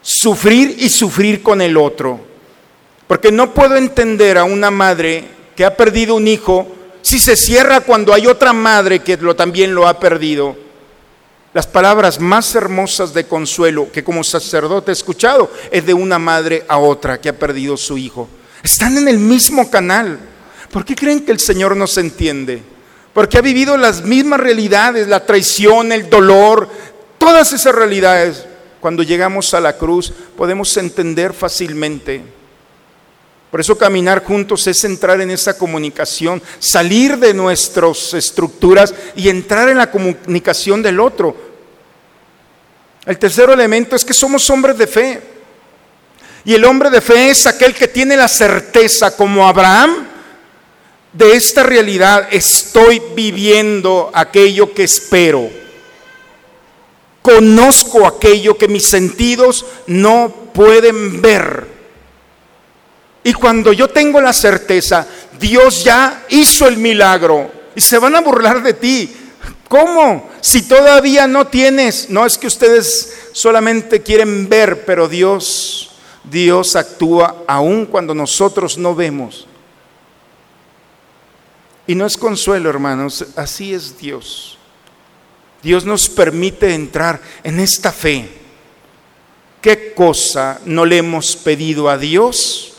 sufrir 0.01 0.75
y 0.77 0.89
sufrir 0.89 1.41
con 1.41 1.63
el 1.63 1.77
otro. 1.77 2.19
Porque 3.07 3.31
no 3.31 3.55
puedo 3.55 3.77
entender 3.77 4.39
a 4.39 4.43
una 4.43 4.73
madre 4.73 5.25
que 5.55 5.65
ha 5.65 5.77
perdido 5.77 6.17
un 6.17 6.27
hijo 6.27 6.67
si 7.01 7.21
se 7.21 7.37
cierra 7.37 7.83
cuando 7.83 8.13
hay 8.13 8.27
otra 8.27 8.53
madre 8.53 9.05
que 9.05 9.17
lo, 9.19 9.37
también 9.37 9.73
lo 9.73 9.87
ha 9.87 10.01
perdido. 10.01 10.57
Las 11.55 11.69
palabras 11.69 12.19
más 12.19 12.57
hermosas 12.57 13.15
de 13.15 13.29
consuelo 13.29 13.93
que 13.93 14.03
como 14.03 14.25
sacerdote 14.25 14.91
he 14.91 14.95
escuchado 14.95 15.49
es 15.71 15.87
de 15.87 15.95
una 15.95 16.19
madre 16.19 16.65
a 16.67 16.79
otra 16.79 17.21
que 17.21 17.29
ha 17.29 17.39
perdido 17.39 17.77
su 17.77 17.97
hijo. 17.97 18.29
Están 18.65 18.99
en 18.99 19.07
el 19.07 19.19
mismo 19.19 19.71
canal. 19.71 20.19
¿Por 20.73 20.85
qué 20.85 20.97
creen 20.97 21.25
que 21.25 21.31
el 21.31 21.39
Señor 21.39 21.77
nos 21.77 21.97
entiende? 21.99 22.72
Porque 23.13 23.39
ha 23.39 23.43
vivido 23.43 23.77
las 23.77 24.03
mismas 24.03 24.41
realidades, 24.41 25.09
la 25.09 25.25
traición, 25.25 25.93
el 25.93 26.09
dolor, 26.09 26.69
todas 27.19 27.53
esas 27.53 27.75
realidades. 27.75 28.47
Cuando 28.81 29.03
llegamos 29.03 29.55
a 29.55 29.61
la 29.61 29.77
cruz 29.77 30.13
podemos 30.37 30.77
entender 30.77 31.33
fácilmente. 31.33 32.23
Por 33.51 33.61
eso 33.61 33.77
caminar 33.77 34.25
juntos 34.25 34.67
es 34.67 34.83
entrar 34.85 35.21
en 35.21 35.31
esa 35.31 35.59
comunicación, 35.59 36.43
salir 36.59 37.19
de 37.19 37.35
nuestras 37.35 38.15
estructuras 38.15 38.95
y 39.15 39.29
entrar 39.29 39.69
en 39.69 39.77
la 39.77 39.91
comunicación 39.91 40.83
del 40.83 40.99
otro. 40.99 41.37
El 43.05 43.19
tercer 43.19 43.51
elemento 43.51 43.95
es 43.95 44.07
que 44.07 44.15
somos 44.15 44.49
hombres 44.49 44.79
de 44.79 44.87
fe. 44.87 45.21
Y 46.45 46.55
el 46.55 46.65
hombre 46.65 46.89
de 46.89 47.01
fe 47.01 47.31
es 47.31 47.47
aquel 47.47 47.75
que 47.75 47.89
tiene 47.89 48.17
la 48.17 48.27
certeza, 48.27 49.15
como 49.15 49.47
Abraham, 49.47 50.09
de 51.13 51.35
esta 51.35 51.63
realidad. 51.63 52.29
Estoy 52.31 53.03
viviendo 53.15 54.11
aquello 54.15 54.73
que 54.73 54.85
espero. 54.85 55.51
Conozco 57.21 58.07
aquello 58.07 58.59
que 58.59 58.69
mis 58.69 58.87
sentidos 58.87 59.65
no 59.87 60.35
pueden 60.53 61.23
ver. 61.23 61.67
Y 63.25 63.33
cuando 63.33 63.73
yo 63.73 63.89
tengo 63.89 64.21
la 64.21 64.33
certeza, 64.33 65.07
Dios 65.39 65.85
ya 65.85 66.25
hizo 66.29 66.67
el 66.67 66.77
milagro 66.77 67.51
y 67.75 67.81
se 67.81 67.99
van 67.99 68.17
a 68.17 68.21
burlar 68.21 68.63
de 68.63 68.75
ti. 68.75 69.17
¿Cómo? 69.69 70.29
Si 70.41 70.63
todavía 70.63 71.27
no 71.29 71.47
tienes, 71.47 72.11
no 72.11 72.27
es 72.27 72.37
que 72.37 72.49
ustedes 72.49 73.31
solamente 73.33 74.03
quieren 74.03 74.49
ver, 74.49 74.85
pero 74.85 75.09
Dios, 75.09 75.93
Dios 76.25 76.77
actúa 76.77 77.45
aún 77.47 77.87
cuando 77.87 78.15
nosotros 78.15 78.77
no 78.77 78.95
vemos. 78.95 79.47
Y 81.93 81.95
no 81.95 82.07
es 82.07 82.17
consuelo, 82.17 82.71
hermanos, 82.71 83.23
así 83.37 83.75
es 83.75 83.99
Dios. 83.99 84.57
Dios 85.63 85.85
nos 85.85 86.09
permite 86.09 86.73
entrar 86.73 87.21
en 87.45 87.61
esta 87.61 87.93
fe. 87.93 88.31
¿Qué 89.61 89.93
cosa 89.93 90.59
no 90.65 90.87
le 90.87 90.97
hemos 90.97 91.37
pedido 91.37 91.91
a 91.91 91.99
Dios? 91.99 92.73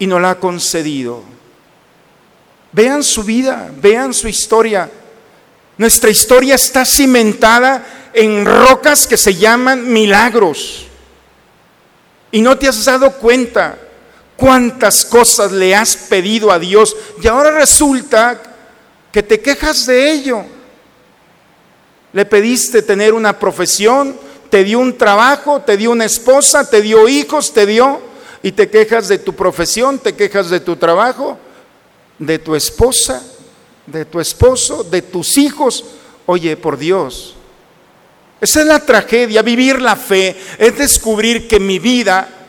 y 0.00 0.06
nos 0.08 0.20
la 0.20 0.30
ha 0.30 0.40
concedido. 0.40 1.22
Vean 2.72 3.04
su 3.04 3.22
vida, 3.22 3.70
vean 3.76 4.12
su 4.12 4.26
historia. 4.26 4.90
Nuestra 5.78 6.10
historia 6.10 6.56
está 6.56 6.84
cimentada 6.84 8.10
en 8.12 8.44
rocas 8.44 9.06
que 9.06 9.16
se 9.16 9.36
llaman 9.36 9.92
milagros. 9.92 10.88
Y 12.32 12.40
no 12.40 12.58
te 12.58 12.66
has 12.66 12.84
dado 12.84 13.12
cuenta 13.12 13.78
cuántas 14.42 15.04
cosas 15.04 15.52
le 15.52 15.72
has 15.72 15.94
pedido 15.94 16.50
a 16.50 16.58
Dios 16.58 16.96
y 17.22 17.28
ahora 17.28 17.52
resulta 17.52 18.42
que 19.12 19.22
te 19.22 19.40
quejas 19.40 19.86
de 19.86 20.10
ello. 20.10 20.44
Le 22.12 22.24
pediste 22.24 22.82
tener 22.82 23.14
una 23.14 23.38
profesión, 23.38 24.16
te 24.50 24.64
dio 24.64 24.80
un 24.80 24.98
trabajo, 24.98 25.60
te 25.60 25.76
dio 25.76 25.92
una 25.92 26.06
esposa, 26.06 26.68
te 26.68 26.82
dio 26.82 27.06
hijos, 27.06 27.54
te 27.54 27.66
dio 27.66 28.00
y 28.42 28.50
te 28.50 28.68
quejas 28.68 29.06
de 29.06 29.18
tu 29.18 29.32
profesión, 29.32 30.00
te 30.00 30.16
quejas 30.16 30.50
de 30.50 30.58
tu 30.58 30.74
trabajo, 30.74 31.38
de 32.18 32.40
tu 32.40 32.56
esposa, 32.56 33.22
de 33.86 34.04
tu 34.06 34.18
esposo, 34.18 34.82
de 34.82 35.02
tus 35.02 35.38
hijos. 35.38 35.84
Oye, 36.26 36.56
por 36.56 36.78
Dios, 36.78 37.36
esa 38.40 38.62
es 38.62 38.66
la 38.66 38.80
tragedia, 38.80 39.42
vivir 39.42 39.80
la 39.80 39.94
fe, 39.94 40.36
es 40.58 40.76
descubrir 40.76 41.46
que 41.46 41.60
mi 41.60 41.78
vida, 41.78 42.41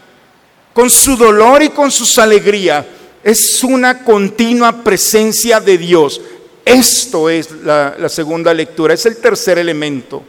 con 0.73 0.89
su 0.89 1.15
dolor 1.15 1.63
y 1.63 1.69
con 1.69 1.91
sus 1.91 2.17
alegrías, 2.17 2.85
es 3.23 3.63
una 3.63 4.03
continua 4.03 4.83
presencia 4.83 5.59
de 5.59 5.77
Dios. 5.77 6.19
Esto 6.65 7.29
es 7.29 7.51
la, 7.63 7.95
la, 7.97 8.09
segunda 8.09 8.53
lectura, 8.53 8.93
es 8.93 9.05
el 9.05 9.17
tercer 9.17 9.57
elemento. 9.57 10.23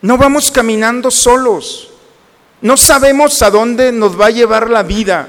No 0.00 0.16
vamos 0.16 0.50
caminando 0.50 1.10
solos. 1.10 1.90
No 2.60 2.76
sabemos 2.76 3.40
a 3.42 3.50
dónde 3.50 3.92
nos 3.92 4.18
va 4.18 4.26
a 4.26 4.30
llevar 4.30 4.70
la 4.70 4.82
vida. 4.82 5.28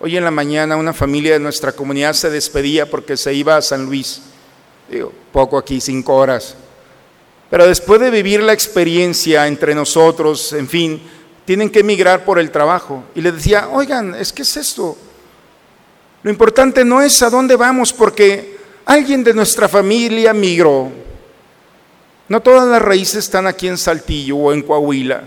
Hoy 0.00 0.16
en 0.16 0.24
la 0.24 0.30
mañana 0.30 0.76
una 0.76 0.92
familia 0.92 1.32
de 1.32 1.40
nuestra 1.40 1.72
comunidad 1.72 2.12
se 2.12 2.30
despedía 2.30 2.88
porque 2.88 3.16
se 3.16 3.32
iba 3.32 3.56
a 3.56 3.62
San 3.62 3.86
Luis. 3.86 4.20
Digo, 4.90 5.12
poco 5.32 5.56
aquí, 5.56 5.80
cinco 5.80 6.14
horas. 6.14 6.56
Pero 7.50 7.66
después 7.66 8.00
de 8.00 8.10
vivir 8.10 8.42
la 8.42 8.52
experiencia 8.52 9.46
entre 9.46 9.74
nosotros, 9.74 10.52
en 10.52 10.68
fin, 10.68 11.00
tienen 11.44 11.70
que 11.70 11.80
emigrar 11.80 12.24
por 12.24 12.38
el 12.38 12.50
trabajo. 12.50 13.04
Y 13.14 13.20
le 13.20 13.32
decía, 13.32 13.68
oigan, 13.70 14.14
es 14.14 14.32
que 14.32 14.42
es 14.42 14.56
esto. 14.56 14.96
Lo 16.22 16.30
importante 16.30 16.84
no 16.84 17.02
es 17.02 17.22
a 17.22 17.30
dónde 17.30 17.56
vamos, 17.56 17.92
porque 17.92 18.58
alguien 18.86 19.22
de 19.22 19.34
nuestra 19.34 19.68
familia 19.68 20.32
migró. 20.32 20.90
No 22.28 22.40
todas 22.40 22.66
las 22.66 22.80
raíces 22.80 23.16
están 23.24 23.46
aquí 23.46 23.68
en 23.68 23.76
Saltillo 23.76 24.36
o 24.36 24.52
en 24.52 24.62
Coahuila 24.62 25.24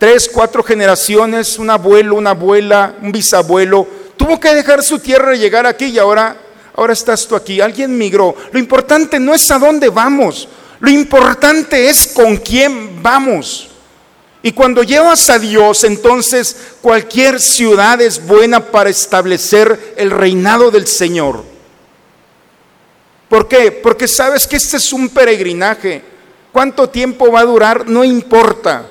tres, 0.00 0.30
cuatro 0.32 0.62
generaciones, 0.62 1.58
un 1.58 1.68
abuelo, 1.68 2.16
una 2.16 2.30
abuela, 2.30 2.94
un 3.02 3.12
bisabuelo, 3.12 3.86
tuvo 4.16 4.40
que 4.40 4.54
dejar 4.54 4.82
su 4.82 4.98
tierra 4.98 5.36
y 5.36 5.38
llegar 5.38 5.66
aquí 5.66 5.84
y 5.84 5.98
ahora, 5.98 6.38
ahora 6.74 6.94
estás 6.94 7.28
tú 7.28 7.36
aquí. 7.36 7.60
Alguien 7.60 7.96
migró. 7.98 8.34
Lo 8.50 8.58
importante 8.58 9.20
no 9.20 9.34
es 9.34 9.48
a 9.50 9.58
dónde 9.58 9.90
vamos, 9.90 10.48
lo 10.80 10.88
importante 10.88 11.90
es 11.90 12.06
con 12.14 12.38
quién 12.38 13.02
vamos. 13.02 13.69
Y 14.42 14.52
cuando 14.52 14.82
llevas 14.82 15.28
a 15.28 15.38
Dios, 15.38 15.84
entonces 15.84 16.56
cualquier 16.80 17.40
ciudad 17.40 18.00
es 18.00 18.26
buena 18.26 18.60
para 18.60 18.88
establecer 18.88 19.94
el 19.96 20.10
reinado 20.10 20.70
del 20.70 20.86
Señor. 20.86 21.44
¿Por 23.28 23.46
qué? 23.48 23.70
Porque 23.70 24.08
sabes 24.08 24.46
que 24.46 24.56
este 24.56 24.78
es 24.78 24.92
un 24.92 25.10
peregrinaje. 25.10 26.02
¿Cuánto 26.52 26.88
tiempo 26.88 27.30
va 27.30 27.40
a 27.40 27.44
durar? 27.44 27.86
No 27.86 28.02
importa. 28.02 28.88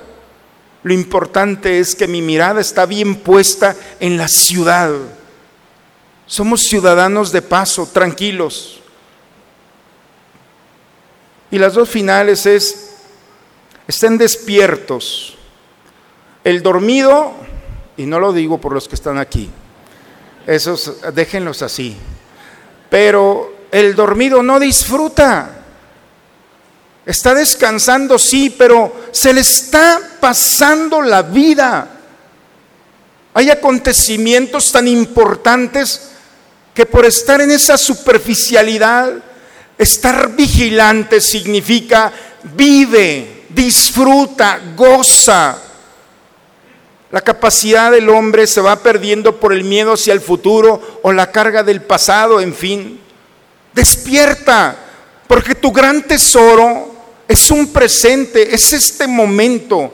Lo 0.83 0.93
importante 0.93 1.79
es 1.79 1.95
que 1.95 2.07
mi 2.07 2.21
mirada 2.21 2.62
está 2.62 2.85
bien 2.85 3.15
puesta 3.15 3.75
en 3.99 4.17
la 4.17 4.27
ciudad. 4.27 4.91
Somos 6.27 6.62
ciudadanos 6.62 7.31
de 7.31 7.41
paso, 7.41 7.88
tranquilos. 7.91 8.79
Y 11.49 11.57
las 11.57 11.73
dos 11.73 11.89
finales 11.89 12.45
es, 12.45 12.91
estén 13.88 14.17
despiertos. 14.17 15.38
El 16.43 16.63
dormido, 16.63 17.34
y 17.97 18.06
no 18.06 18.19
lo 18.19 18.32
digo 18.34 18.60
por 18.60 18.73
los 18.73 18.88
que 18.88 18.95
están 18.95 19.17
aquí, 19.17 19.49
esos 20.47 20.95
déjenlos 21.13 21.62
así, 21.62 21.95
pero 22.89 23.54
el 23.71 23.95
dormido 23.95 24.41
no 24.41 24.60
disfruta. 24.60 25.56
Está 27.06 27.34
descansando, 27.34 28.19
sí, 28.19 28.56
pero 28.58 29.08
se 29.12 29.34
le 29.34 29.41
está 29.41 29.99
pasando 30.19 31.02
la 31.02 31.23
vida. 31.23 31.88
Hay 33.34 33.49
acontecimientos 33.49 34.71
tan 34.71 34.88
importantes 34.88 36.12
que 36.73 36.86
por 36.86 37.06
estar 37.06 37.41
en 37.41 37.52
esa 37.52 37.78
superficialidad, 37.78 39.12
estar 39.78 40.36
vigilante 40.36 41.19
significa 41.19 42.12
vive, 42.56 43.45
disfruta, 43.49 44.60
goza. 44.75 45.68
La 47.12 47.22
capacidad 47.22 47.91
del 47.91 48.10
hombre 48.10 48.45
se 48.45 48.62
va 48.62 48.76
perdiendo 48.78 49.39
por 49.39 49.52
el 49.52 49.63
miedo 49.63 49.93
hacia 49.93 50.13
el 50.13 50.22
futuro 50.22 51.00
o 51.02 51.12
la 51.12 51.32
carga 51.32 51.63
del 51.63 51.82
pasado, 51.82 52.39
en 52.39 52.54
fin. 52.54 53.00
Despierta, 53.74 54.78
porque 55.28 55.56
tu 55.56 55.72
gran 55.72 56.04
tesoro 56.04 56.91
es 57.28 57.50
un 57.50 57.74
presente, 57.74 58.54
es 58.54 58.74
este 58.74 59.08
momento 59.08 59.91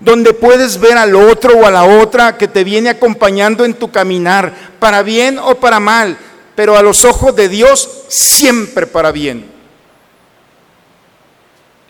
donde 0.00 0.32
puedes 0.32 0.78
ver 0.78 0.96
al 0.96 1.16
otro 1.16 1.54
o 1.54 1.66
a 1.66 1.70
la 1.70 1.84
otra 1.84 2.36
que 2.36 2.48
te 2.48 2.64
viene 2.64 2.90
acompañando 2.90 3.64
en 3.64 3.74
tu 3.74 3.90
caminar, 3.90 4.54
para 4.78 5.02
bien 5.02 5.38
o 5.38 5.54
para 5.54 5.80
mal, 5.80 6.18
pero 6.54 6.76
a 6.76 6.82
los 6.82 7.04
ojos 7.04 7.34
de 7.34 7.48
Dios 7.48 8.04
siempre 8.08 8.86
para 8.86 9.10
bien. 9.10 9.50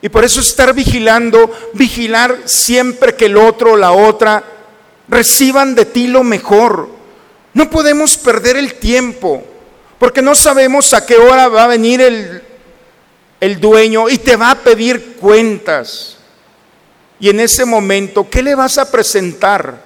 Y 0.01 0.09
por 0.09 0.25
eso 0.25 0.41
estar 0.41 0.73
vigilando, 0.73 1.51
vigilar 1.75 2.43
siempre 2.45 3.17
que 3.17 3.27
el 3.27 3.37
otro 3.37 3.73
o 3.73 3.77
la 3.77 3.91
otra 3.91 4.45
reciban 5.09 5.75
de 5.75 5.85
ti 5.85 6.07
lo 6.07 6.23
mejor. 6.23 6.89
No 7.55 7.71
podemos 7.71 8.17
perder 8.17 8.57
el 8.57 8.75
tiempo, 8.75 9.43
porque 9.99 10.23
no 10.23 10.35
sabemos 10.35 10.95
a 10.95 11.05
qué 11.05 11.17
hora 11.17 11.49
va 11.49 11.65
a 11.65 11.69
venir 11.69 12.01
el, 12.01 12.43
el 13.41 13.61
dueño 13.61 14.09
y 14.09 14.19
te 14.19 14.37
va 14.37 14.53
a 14.53 14.59
pedir 14.59 15.17
cuentas. 15.17 16.19
Y 17.21 17.31
en 17.31 17.41
ese 17.41 17.65
momento, 17.65 18.29
¿qué 18.31 18.43
le 18.43 18.55
vas 18.55 18.79
a 18.79 18.91
presentar? 18.91 19.83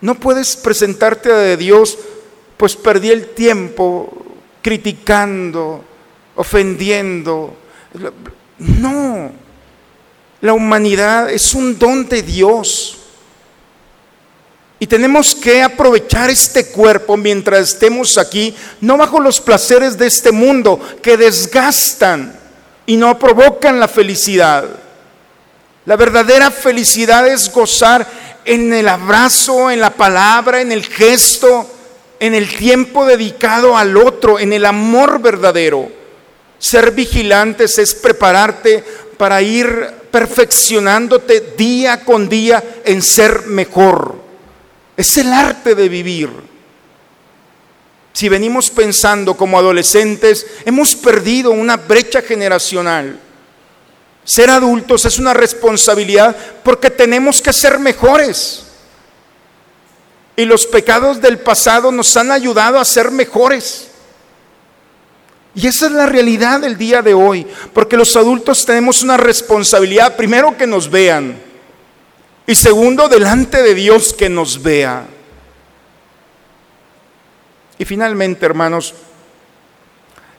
No 0.00 0.14
puedes 0.16 0.54
presentarte 0.56 1.32
a 1.32 1.56
Dios, 1.56 1.98
pues 2.58 2.76
perdí 2.76 3.10
el 3.10 3.28
tiempo 3.28 4.12
criticando, 4.60 5.84
ofendiendo. 6.34 7.56
No, 8.58 9.32
la 10.40 10.52
humanidad 10.52 11.30
es 11.30 11.54
un 11.54 11.78
don 11.78 12.06
de 12.08 12.22
Dios. 12.22 13.03
Y 14.78 14.86
tenemos 14.86 15.34
que 15.34 15.62
aprovechar 15.62 16.30
este 16.30 16.66
cuerpo 16.66 17.16
mientras 17.16 17.70
estemos 17.70 18.18
aquí, 18.18 18.54
no 18.80 18.96
bajo 18.96 19.20
los 19.20 19.40
placeres 19.40 19.96
de 19.96 20.06
este 20.06 20.32
mundo 20.32 20.80
que 21.00 21.16
desgastan 21.16 22.38
y 22.84 22.96
no 22.96 23.18
provocan 23.18 23.78
la 23.78 23.88
felicidad. 23.88 24.64
La 25.86 25.96
verdadera 25.96 26.50
felicidad 26.50 27.26
es 27.28 27.52
gozar 27.52 28.06
en 28.44 28.72
el 28.72 28.88
abrazo, 28.88 29.70
en 29.70 29.80
la 29.80 29.90
palabra, 29.90 30.60
en 30.60 30.72
el 30.72 30.84
gesto, 30.84 31.70
en 32.18 32.34
el 32.34 32.48
tiempo 32.56 33.06
dedicado 33.06 33.76
al 33.76 33.96
otro, 33.96 34.38
en 34.38 34.52
el 34.52 34.64
amor 34.66 35.20
verdadero. 35.20 35.90
Ser 36.58 36.92
vigilantes 36.92 37.78
es 37.78 37.94
prepararte 37.94 38.82
para 39.16 39.42
ir 39.42 39.92
perfeccionándote 40.10 41.54
día 41.56 42.04
con 42.04 42.28
día 42.28 42.62
en 42.84 43.02
ser 43.02 43.46
mejor. 43.46 44.23
Es 44.96 45.16
el 45.16 45.32
arte 45.32 45.74
de 45.74 45.88
vivir. 45.88 46.30
Si 48.12 48.28
venimos 48.28 48.70
pensando 48.70 49.36
como 49.36 49.58
adolescentes, 49.58 50.46
hemos 50.64 50.94
perdido 50.94 51.50
una 51.50 51.76
brecha 51.76 52.22
generacional. 52.22 53.18
Ser 54.24 54.50
adultos 54.50 55.04
es 55.04 55.18
una 55.18 55.34
responsabilidad 55.34 56.34
porque 56.62 56.90
tenemos 56.90 57.42
que 57.42 57.52
ser 57.52 57.78
mejores. 57.78 58.62
Y 60.36 60.44
los 60.44 60.66
pecados 60.66 61.20
del 61.20 61.38
pasado 61.38 61.92
nos 61.92 62.16
han 62.16 62.30
ayudado 62.30 62.78
a 62.78 62.84
ser 62.84 63.10
mejores. 63.10 63.88
Y 65.54 65.66
esa 65.66 65.86
es 65.86 65.92
la 65.92 66.06
realidad 66.06 66.60
del 66.60 66.76
día 66.76 67.00
de 67.02 67.14
hoy, 67.14 67.46
porque 67.72 67.96
los 67.96 68.16
adultos 68.16 68.64
tenemos 68.66 69.02
una 69.02 69.16
responsabilidad, 69.16 70.16
primero 70.16 70.56
que 70.56 70.66
nos 70.66 70.90
vean, 70.90 71.40
y 72.46 72.54
segundo, 72.54 73.08
delante 73.08 73.62
de 73.62 73.74
Dios 73.74 74.12
que 74.12 74.28
nos 74.28 74.62
vea. 74.62 75.06
Y 77.78 77.84
finalmente, 77.84 78.44
hermanos, 78.44 78.94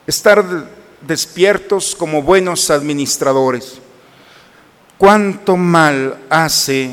estar 0.06 0.44
despiertos 1.00 1.94
como 1.94 2.22
buenos 2.22 2.70
administradores. 2.70 3.80
¿Cuánto 4.98 5.56
mal 5.56 6.18
hace 6.30 6.90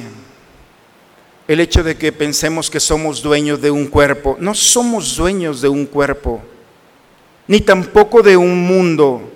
el 1.48 1.60
hecho 1.60 1.84
de 1.84 1.96
que 1.96 2.12
pensemos 2.12 2.70
que 2.70 2.80
somos 2.80 3.22
dueños 3.22 3.62
de 3.62 3.72
un 3.72 3.88
cuerpo? 3.88 4.36
No 4.40 4.54
somos 4.54 5.16
dueños 5.16 5.62
de 5.62 5.70
un 5.70 5.86
cuerpo, 5.86 6.42
ni 7.48 7.62
tampoco 7.62 8.22
de 8.22 8.36
un 8.36 8.66
mundo. 8.66 9.33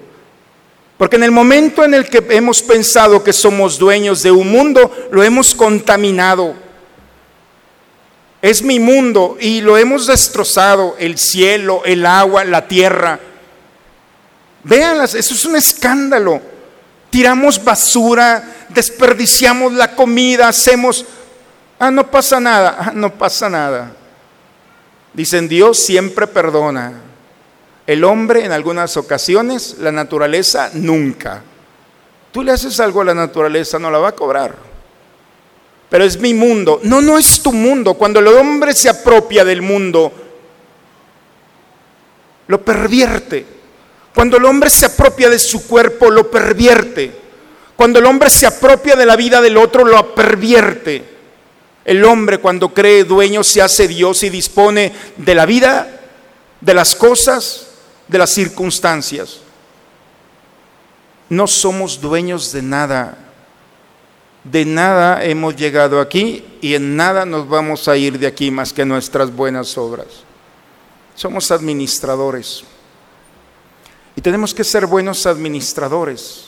Porque 0.97 1.15
en 1.15 1.23
el 1.23 1.31
momento 1.31 1.83
en 1.83 1.93
el 1.93 2.09
que 2.09 2.25
hemos 2.29 2.61
pensado 2.61 3.23
que 3.23 3.33
somos 3.33 3.77
dueños 3.77 4.23
de 4.23 4.31
un 4.31 4.51
mundo, 4.51 4.91
lo 5.11 5.23
hemos 5.23 5.53
contaminado. 5.53 6.55
Es 8.41 8.63
mi 8.63 8.79
mundo 8.79 9.37
y 9.39 9.61
lo 9.61 9.77
hemos 9.77 10.07
destrozado, 10.07 10.95
el 10.97 11.17
cielo, 11.17 11.83
el 11.85 12.05
agua, 12.05 12.43
la 12.45 12.67
tierra. 12.67 13.19
Véanlas, 14.63 15.13
eso 15.13 15.33
es 15.35 15.45
un 15.45 15.55
escándalo. 15.55 16.41
Tiramos 17.11 17.63
basura, 17.63 18.67
desperdiciamos 18.69 19.73
la 19.73 19.95
comida, 19.95 20.47
hacemos, 20.47 21.05
ah, 21.79 21.91
no 21.91 22.09
pasa 22.09 22.39
nada, 22.39 22.75
ah, 22.79 22.91
no 22.93 23.13
pasa 23.13 23.49
nada. 23.49 23.91
Dicen, 25.13 25.47
Dios 25.47 25.79
siempre 25.79 26.27
perdona. 26.27 27.06
El 27.87 28.03
hombre 28.03 28.43
en 28.43 28.51
algunas 28.51 28.97
ocasiones, 28.97 29.77
la 29.79 29.93
naturaleza 29.93 30.71
nunca. 30.73 31.41
Tú 32.33 32.43
le 32.43 32.51
haces 32.51 32.81
algo 32.81 32.99
a 32.99 33.05
la 33.05 33.13
naturaleza, 33.13 33.79
no 33.79 33.89
la 33.89 33.97
va 33.97 34.09
a 34.09 34.15
cobrar. 34.15 34.55
Pero 35.89 36.03
es 36.03 36.19
mi 36.19 36.33
mundo. 36.33 36.81
No, 36.83 37.01
no 37.01 37.17
es 37.17 37.41
tu 37.41 37.53
mundo. 37.53 37.93
Cuando 37.93 38.19
el 38.19 38.27
hombre 38.27 38.73
se 38.73 38.89
apropia 38.89 39.45
del 39.45 39.61
mundo, 39.61 40.11
lo 42.47 42.61
pervierte. 42.61 43.45
Cuando 44.13 44.35
el 44.35 44.43
hombre 44.43 44.69
se 44.69 44.87
apropia 44.87 45.29
de 45.29 45.39
su 45.39 45.65
cuerpo, 45.65 46.11
lo 46.11 46.29
pervierte. 46.29 47.11
Cuando 47.77 47.99
el 47.99 48.05
hombre 48.05 48.29
se 48.29 48.47
apropia 48.47 48.97
de 48.97 49.05
la 49.05 49.15
vida 49.15 49.39
del 49.39 49.55
otro, 49.55 49.85
lo 49.85 50.13
pervierte. 50.13 51.03
El 51.85 52.03
hombre 52.03 52.39
cuando 52.39 52.73
cree 52.73 53.05
dueño 53.05 53.45
se 53.45 53.61
hace 53.61 53.87
Dios 53.87 54.23
y 54.23 54.29
dispone 54.29 54.91
de 55.15 55.35
la 55.35 55.45
vida, 55.45 56.01
de 56.59 56.73
las 56.73 56.95
cosas, 56.95 57.66
de 58.07 58.17
las 58.17 58.29
circunstancias. 58.29 59.39
No 61.29 61.47
somos 61.47 61.99
dueños 61.99 62.51
de 62.51 62.61
nada. 62.61 63.17
De 64.43 64.63
nada 64.63 65.23
hemos 65.25 65.55
llegado 65.55 65.99
aquí 65.99 66.43
y 66.61 66.73
en 66.73 66.95
nada 66.95 67.25
nos 67.25 67.49
vamos 67.49 67.87
a 67.87 67.97
ir 67.97 68.17
de 68.17 68.27
aquí 68.27 68.49
más 68.49 68.71
que 68.71 68.85
nuestras 68.85 69.35
buenas 69.35 69.77
obras. 69.77 70.07
Somos 71.15 71.51
administradores. 71.51 72.63
Y 74.15 74.21
tenemos 74.21 74.53
que 74.53 74.63
ser 74.63 74.85
buenos 74.85 75.25
administradores. 75.25 76.45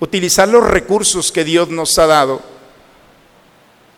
Utilizar 0.00 0.48
los 0.48 0.64
recursos 0.66 1.30
que 1.30 1.44
Dios 1.44 1.68
nos 1.68 1.98
ha 1.98 2.06
dado. 2.06 2.40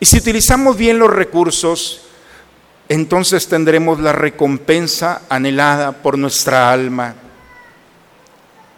Y 0.00 0.06
si 0.06 0.18
utilizamos 0.18 0.76
bien 0.76 0.98
los 0.98 1.10
recursos, 1.10 2.02
entonces 2.88 3.48
tendremos 3.48 4.00
la 4.00 4.12
recompensa 4.12 5.22
anhelada 5.28 5.92
por 5.92 6.16
nuestra 6.16 6.70
alma. 6.70 7.14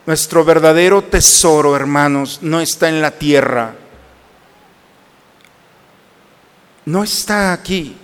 Nuestro 0.06 0.44
verdadero 0.44 1.02
tesoro, 1.04 1.76
hermanos, 1.76 2.38
no 2.40 2.60
está 2.60 2.88
en 2.88 3.02
la 3.02 3.10
tierra. 3.10 3.74
No 6.86 7.04
está 7.04 7.52
aquí. 7.52 7.94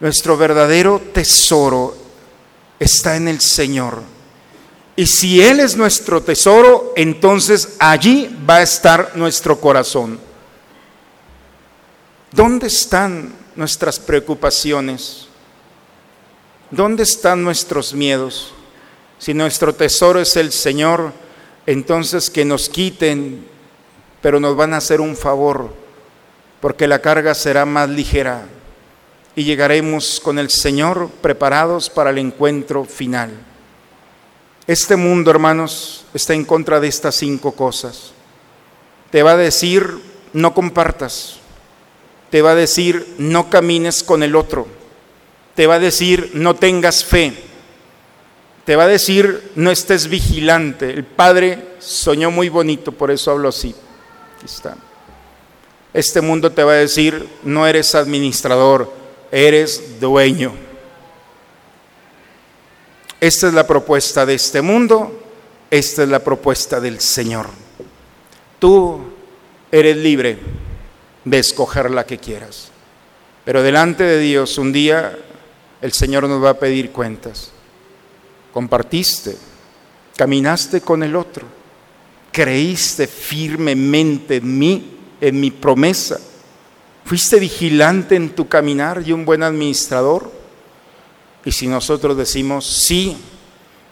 Nuestro 0.00 0.38
verdadero 0.38 0.98
tesoro 1.12 1.94
está 2.78 3.16
en 3.16 3.28
el 3.28 3.40
Señor. 3.42 4.02
Y 4.96 5.06
si 5.06 5.42
Él 5.42 5.60
es 5.60 5.76
nuestro 5.76 6.22
tesoro, 6.22 6.94
entonces 6.96 7.76
allí 7.78 8.34
va 8.48 8.56
a 8.56 8.62
estar 8.62 9.12
nuestro 9.16 9.60
corazón. 9.60 10.18
¿Dónde 12.32 12.68
están 12.68 13.43
nuestras 13.56 13.98
preocupaciones? 13.98 15.28
¿Dónde 16.70 17.02
están 17.02 17.44
nuestros 17.44 17.94
miedos? 17.94 18.52
Si 19.18 19.34
nuestro 19.34 19.74
tesoro 19.74 20.20
es 20.20 20.36
el 20.36 20.52
Señor, 20.52 21.12
entonces 21.66 22.30
que 22.30 22.44
nos 22.44 22.68
quiten, 22.68 23.46
pero 24.20 24.40
nos 24.40 24.56
van 24.56 24.74
a 24.74 24.78
hacer 24.78 25.00
un 25.00 25.16
favor, 25.16 25.72
porque 26.60 26.88
la 26.88 27.00
carga 27.00 27.34
será 27.34 27.64
más 27.64 27.88
ligera 27.88 28.46
y 29.36 29.44
llegaremos 29.44 30.20
con 30.20 30.38
el 30.38 30.50
Señor 30.50 31.10
preparados 31.20 31.90
para 31.90 32.10
el 32.10 32.18
encuentro 32.18 32.84
final. 32.84 33.30
Este 34.66 34.96
mundo, 34.96 35.30
hermanos, 35.30 36.06
está 36.14 36.32
en 36.32 36.44
contra 36.44 36.80
de 36.80 36.88
estas 36.88 37.16
cinco 37.16 37.52
cosas. 37.52 38.12
Te 39.10 39.22
va 39.22 39.32
a 39.32 39.36
decir, 39.36 40.00
no 40.32 40.54
compartas, 40.54 41.38
te 42.34 42.42
va 42.42 42.50
a 42.50 42.56
decir, 42.56 43.14
no 43.18 43.48
camines 43.48 44.02
con 44.02 44.24
el 44.24 44.34
otro. 44.34 44.66
Te 45.54 45.68
va 45.68 45.76
a 45.76 45.78
decir, 45.78 46.32
no 46.34 46.56
tengas 46.56 47.04
fe. 47.04 47.32
Te 48.64 48.74
va 48.74 48.82
a 48.82 48.88
decir, 48.88 49.52
no 49.54 49.70
estés 49.70 50.08
vigilante. 50.08 50.90
El 50.90 51.04
padre 51.04 51.76
soñó 51.78 52.32
muy 52.32 52.48
bonito, 52.48 52.90
por 52.90 53.12
eso 53.12 53.30
hablo 53.30 53.50
así. 53.50 53.72
Aquí 54.36 54.46
está. 54.46 54.76
Este 55.92 56.20
mundo 56.20 56.50
te 56.50 56.64
va 56.64 56.72
a 56.72 56.74
decir, 56.74 57.24
no 57.44 57.68
eres 57.68 57.94
administrador, 57.94 58.92
eres 59.30 60.00
dueño. 60.00 60.54
Esta 63.20 63.46
es 63.46 63.54
la 63.54 63.64
propuesta 63.64 64.26
de 64.26 64.34
este 64.34 64.60
mundo, 64.60 65.22
esta 65.70 66.02
es 66.02 66.08
la 66.08 66.18
propuesta 66.18 66.80
del 66.80 66.98
Señor. 66.98 67.46
Tú 68.58 69.02
eres 69.70 69.96
libre 69.96 70.64
de 71.24 71.38
escoger 71.38 71.90
la 71.90 72.06
que 72.06 72.18
quieras. 72.18 72.68
Pero 73.44 73.62
delante 73.62 74.04
de 74.04 74.18
Dios 74.18 74.58
un 74.58 74.72
día 74.72 75.18
el 75.80 75.92
Señor 75.92 76.26
nos 76.28 76.42
va 76.42 76.50
a 76.50 76.58
pedir 76.58 76.92
cuentas. 76.92 77.50
Compartiste, 78.52 79.36
caminaste 80.16 80.80
con 80.80 81.02
el 81.02 81.14
otro, 81.14 81.46
creíste 82.32 83.06
firmemente 83.06 84.36
en 84.36 84.58
mí, 84.58 84.96
en 85.20 85.40
mi 85.40 85.50
promesa, 85.50 86.18
fuiste 87.04 87.38
vigilante 87.38 88.16
en 88.16 88.30
tu 88.30 88.48
caminar 88.48 89.02
y 89.04 89.12
un 89.12 89.24
buen 89.24 89.42
administrador. 89.42 90.32
Y 91.44 91.52
si 91.52 91.66
nosotros 91.66 92.16
decimos 92.16 92.64
sí, 92.64 93.18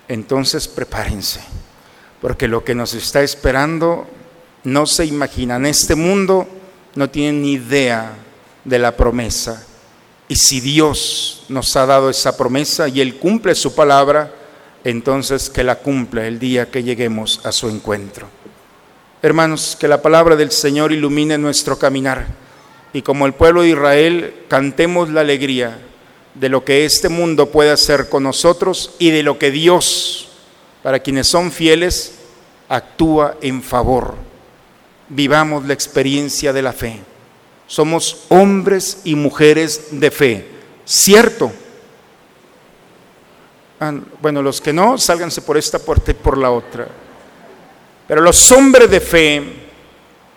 entonces 0.09 0.69
prepárense, 0.69 1.41
porque 2.21 2.49
lo 2.49 2.65
que 2.65 2.75
nos 2.75 2.95
está 2.95 3.23
esperando 3.23 4.07
no 4.65 4.87
se 4.87 5.05
imagina 5.05 5.57
en 5.57 5.67
este 5.67 5.95
mundo 5.95 6.49
no 6.95 7.11
tienen 7.11 7.43
ni 7.43 7.53
idea 7.53 8.13
de 8.65 8.79
la 8.79 8.97
promesa. 8.97 9.67
Y 10.29 10.37
si 10.37 10.61
Dios 10.61 11.45
nos 11.49 11.77
ha 11.77 11.87
dado 11.87 12.11
esa 12.11 12.37
promesa 12.37 12.89
y 12.89 13.01
Él 13.01 13.17
cumple 13.17 13.55
su 13.55 13.75
palabra, 13.75 14.33
entonces 14.85 15.51
que 15.51 15.65
la 15.65 15.77
cumple 15.77 16.27
el 16.27 16.39
día 16.39 16.71
que 16.71 16.83
lleguemos 16.83 17.41
a 17.45 17.53
su 17.53 17.69
encuentro. 17.69 18.29
Hermanos, 19.21 19.77
que 19.79 19.89
la 19.89 20.03
palabra 20.03 20.35
del 20.37 20.51
Señor 20.51 20.93
ilumine 20.93 21.39
nuestro 21.39 21.79
caminar 21.79 22.27
y 22.93 23.03
como 23.03 23.27
el 23.27 23.35
pueblo 23.35 23.63
de 23.63 23.71
Israel 23.71 24.35
cantemos 24.49 25.11
la 25.11 25.21
alegría 25.21 25.79
de 26.35 26.49
lo 26.49 26.65
que 26.65 26.85
este 26.85 27.09
mundo 27.09 27.51
puede 27.51 27.71
hacer 27.71 28.09
con 28.09 28.23
nosotros 28.23 28.95
y 28.99 29.11
de 29.11 29.23
lo 29.23 29.39
que 29.39 29.51
Dios, 29.51 30.31
para 30.83 30.99
quienes 31.01 31.29
son 31.29 31.53
fieles, 31.53 32.15
actúa 32.69 33.37
en 33.43 33.63
favor 33.63 34.32
vivamos 35.15 35.65
la 35.67 35.75
experiencia 35.75 36.53
de 36.53 36.63
la 36.63 36.73
fe. 36.73 37.01
Somos 37.67 38.25
hombres 38.29 39.01
y 39.05 39.15
mujeres 39.15 39.89
de 39.93 40.11
fe, 40.11 40.47
¿cierto? 40.85 41.53
Ah, 43.81 43.95
bueno, 44.21 44.43
los 44.43 44.61
que 44.61 44.73
no, 44.73 44.99
sálganse 44.99 45.43
por 45.43 45.57
esta 45.57 45.79
puerta 45.79 46.11
y 46.11 46.15
por 46.15 46.39
la 46.39 46.51
otra. 46.51 46.89
Pero 48.07 48.21
los 48.21 48.51
hombres 48.53 48.91
de 48.91 49.01
fe 49.01 49.43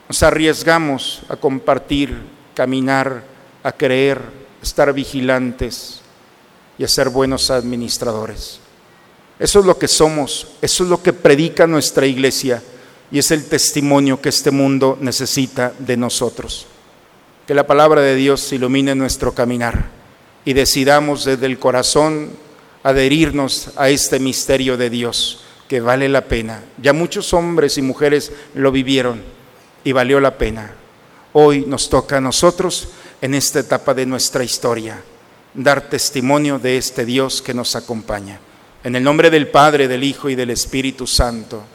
nos 0.07 0.23
arriesgamos 0.23 1.23
a 1.29 1.35
compartir, 1.35 2.15
caminar, 2.53 3.23
a 3.63 3.71
creer, 3.71 4.21
estar 4.61 4.91
vigilantes 4.93 6.01
y 6.77 6.83
a 6.83 6.87
ser 6.87 7.09
buenos 7.09 7.49
administradores. 7.49 8.59
Eso 9.37 9.59
es 9.59 9.65
lo 9.65 9.77
que 9.77 9.87
somos, 9.87 10.47
eso 10.61 10.83
es 10.83 10.89
lo 10.89 11.03
que 11.03 11.11
predica 11.11 11.67
nuestra 11.67 12.05
iglesia 12.05 12.61
y 13.15 13.19
es 13.19 13.31
el 13.31 13.45
testimonio 13.45 14.19
que 14.19 14.27
este 14.27 14.51
mundo 14.51 14.97
necesita 14.99 15.71
de 15.79 15.95
nosotros. 15.95 16.67
Que 17.47 17.53
la 17.53 17.65
palabra 17.65 18.01
de 18.01 18.13
Dios 18.13 18.51
ilumine 18.51 18.93
nuestro 18.93 19.33
caminar 19.33 19.85
y 20.43 20.51
decidamos 20.51 21.23
desde 21.23 21.45
el 21.45 21.57
corazón 21.57 22.31
adherirnos 22.83 23.69
a 23.77 23.87
este 23.87 24.19
misterio 24.19 24.75
de 24.75 24.89
Dios 24.89 25.45
que 25.69 25.79
vale 25.79 26.09
la 26.09 26.25
pena. 26.25 26.61
Ya 26.81 26.91
muchos 26.91 27.33
hombres 27.33 27.77
y 27.77 27.81
mujeres 27.81 28.33
lo 28.53 28.69
vivieron 28.73 29.23
y 29.85 29.93
valió 29.93 30.19
la 30.19 30.37
pena. 30.37 30.73
Hoy 31.31 31.63
nos 31.65 31.87
toca 31.87 32.17
a 32.17 32.21
nosotros 32.21 32.89
en 33.21 33.33
esta 33.33 33.61
etapa 33.61 33.93
de 33.93 34.05
nuestra 34.05 34.43
historia 34.43 35.01
dar 35.53 35.89
testimonio 35.89 36.59
de 36.59 36.75
este 36.75 37.05
Dios 37.05 37.41
que 37.41 37.53
nos 37.53 37.77
acompaña. 37.77 38.41
En 38.83 38.93
el 38.93 39.03
nombre 39.05 39.29
del 39.29 39.47
Padre, 39.47 39.87
del 39.87 40.03
Hijo 40.03 40.29
y 40.29 40.35
del 40.35 40.49
Espíritu 40.49 41.07
Santo. 41.07 41.74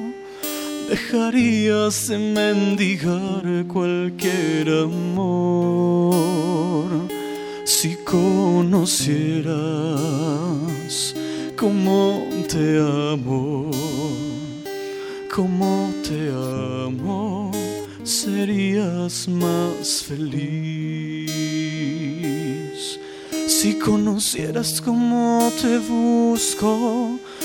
dejarías 0.91 2.09
de 2.09 2.17
mendigar 2.17 3.65
cualquier 3.67 4.67
amor. 4.83 6.09
Si 7.63 7.95
conocieras 8.03 9.55
cómo 11.55 12.27
te 12.49 12.77
amo, 12.79 13.71
cómo 15.33 15.93
te 16.03 16.29
amo, 16.29 17.51
serías 18.03 19.29
más 19.29 20.03
feliz. 20.03 21.31
Si 23.47 23.79
conocieras 23.79 24.81
cómo 24.81 25.49
te 25.61 25.77
busco, 25.77 27.10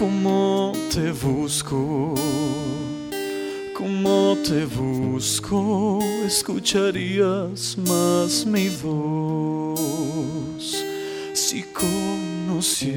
cómo 0.00 0.72
te 0.90 1.12
busco, 1.12 2.14
cómo 3.76 4.34
te 4.48 4.64
busco, 4.64 5.98
escucharías 6.24 7.76
más 7.76 8.46
mi 8.46 8.70
voz. 8.82 10.82
Si 11.34 11.62
conocieras 11.64 12.96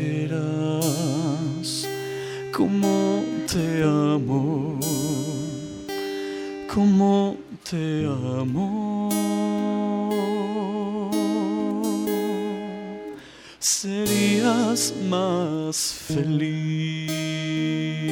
cómo 2.54 3.22
te 3.51 3.84
amo, 3.84 4.80
cómo 6.74 7.36
te 7.70 8.06
amo 8.06 9.12
serías 13.64 14.93
más 15.09 15.93
feliz. 16.07 18.03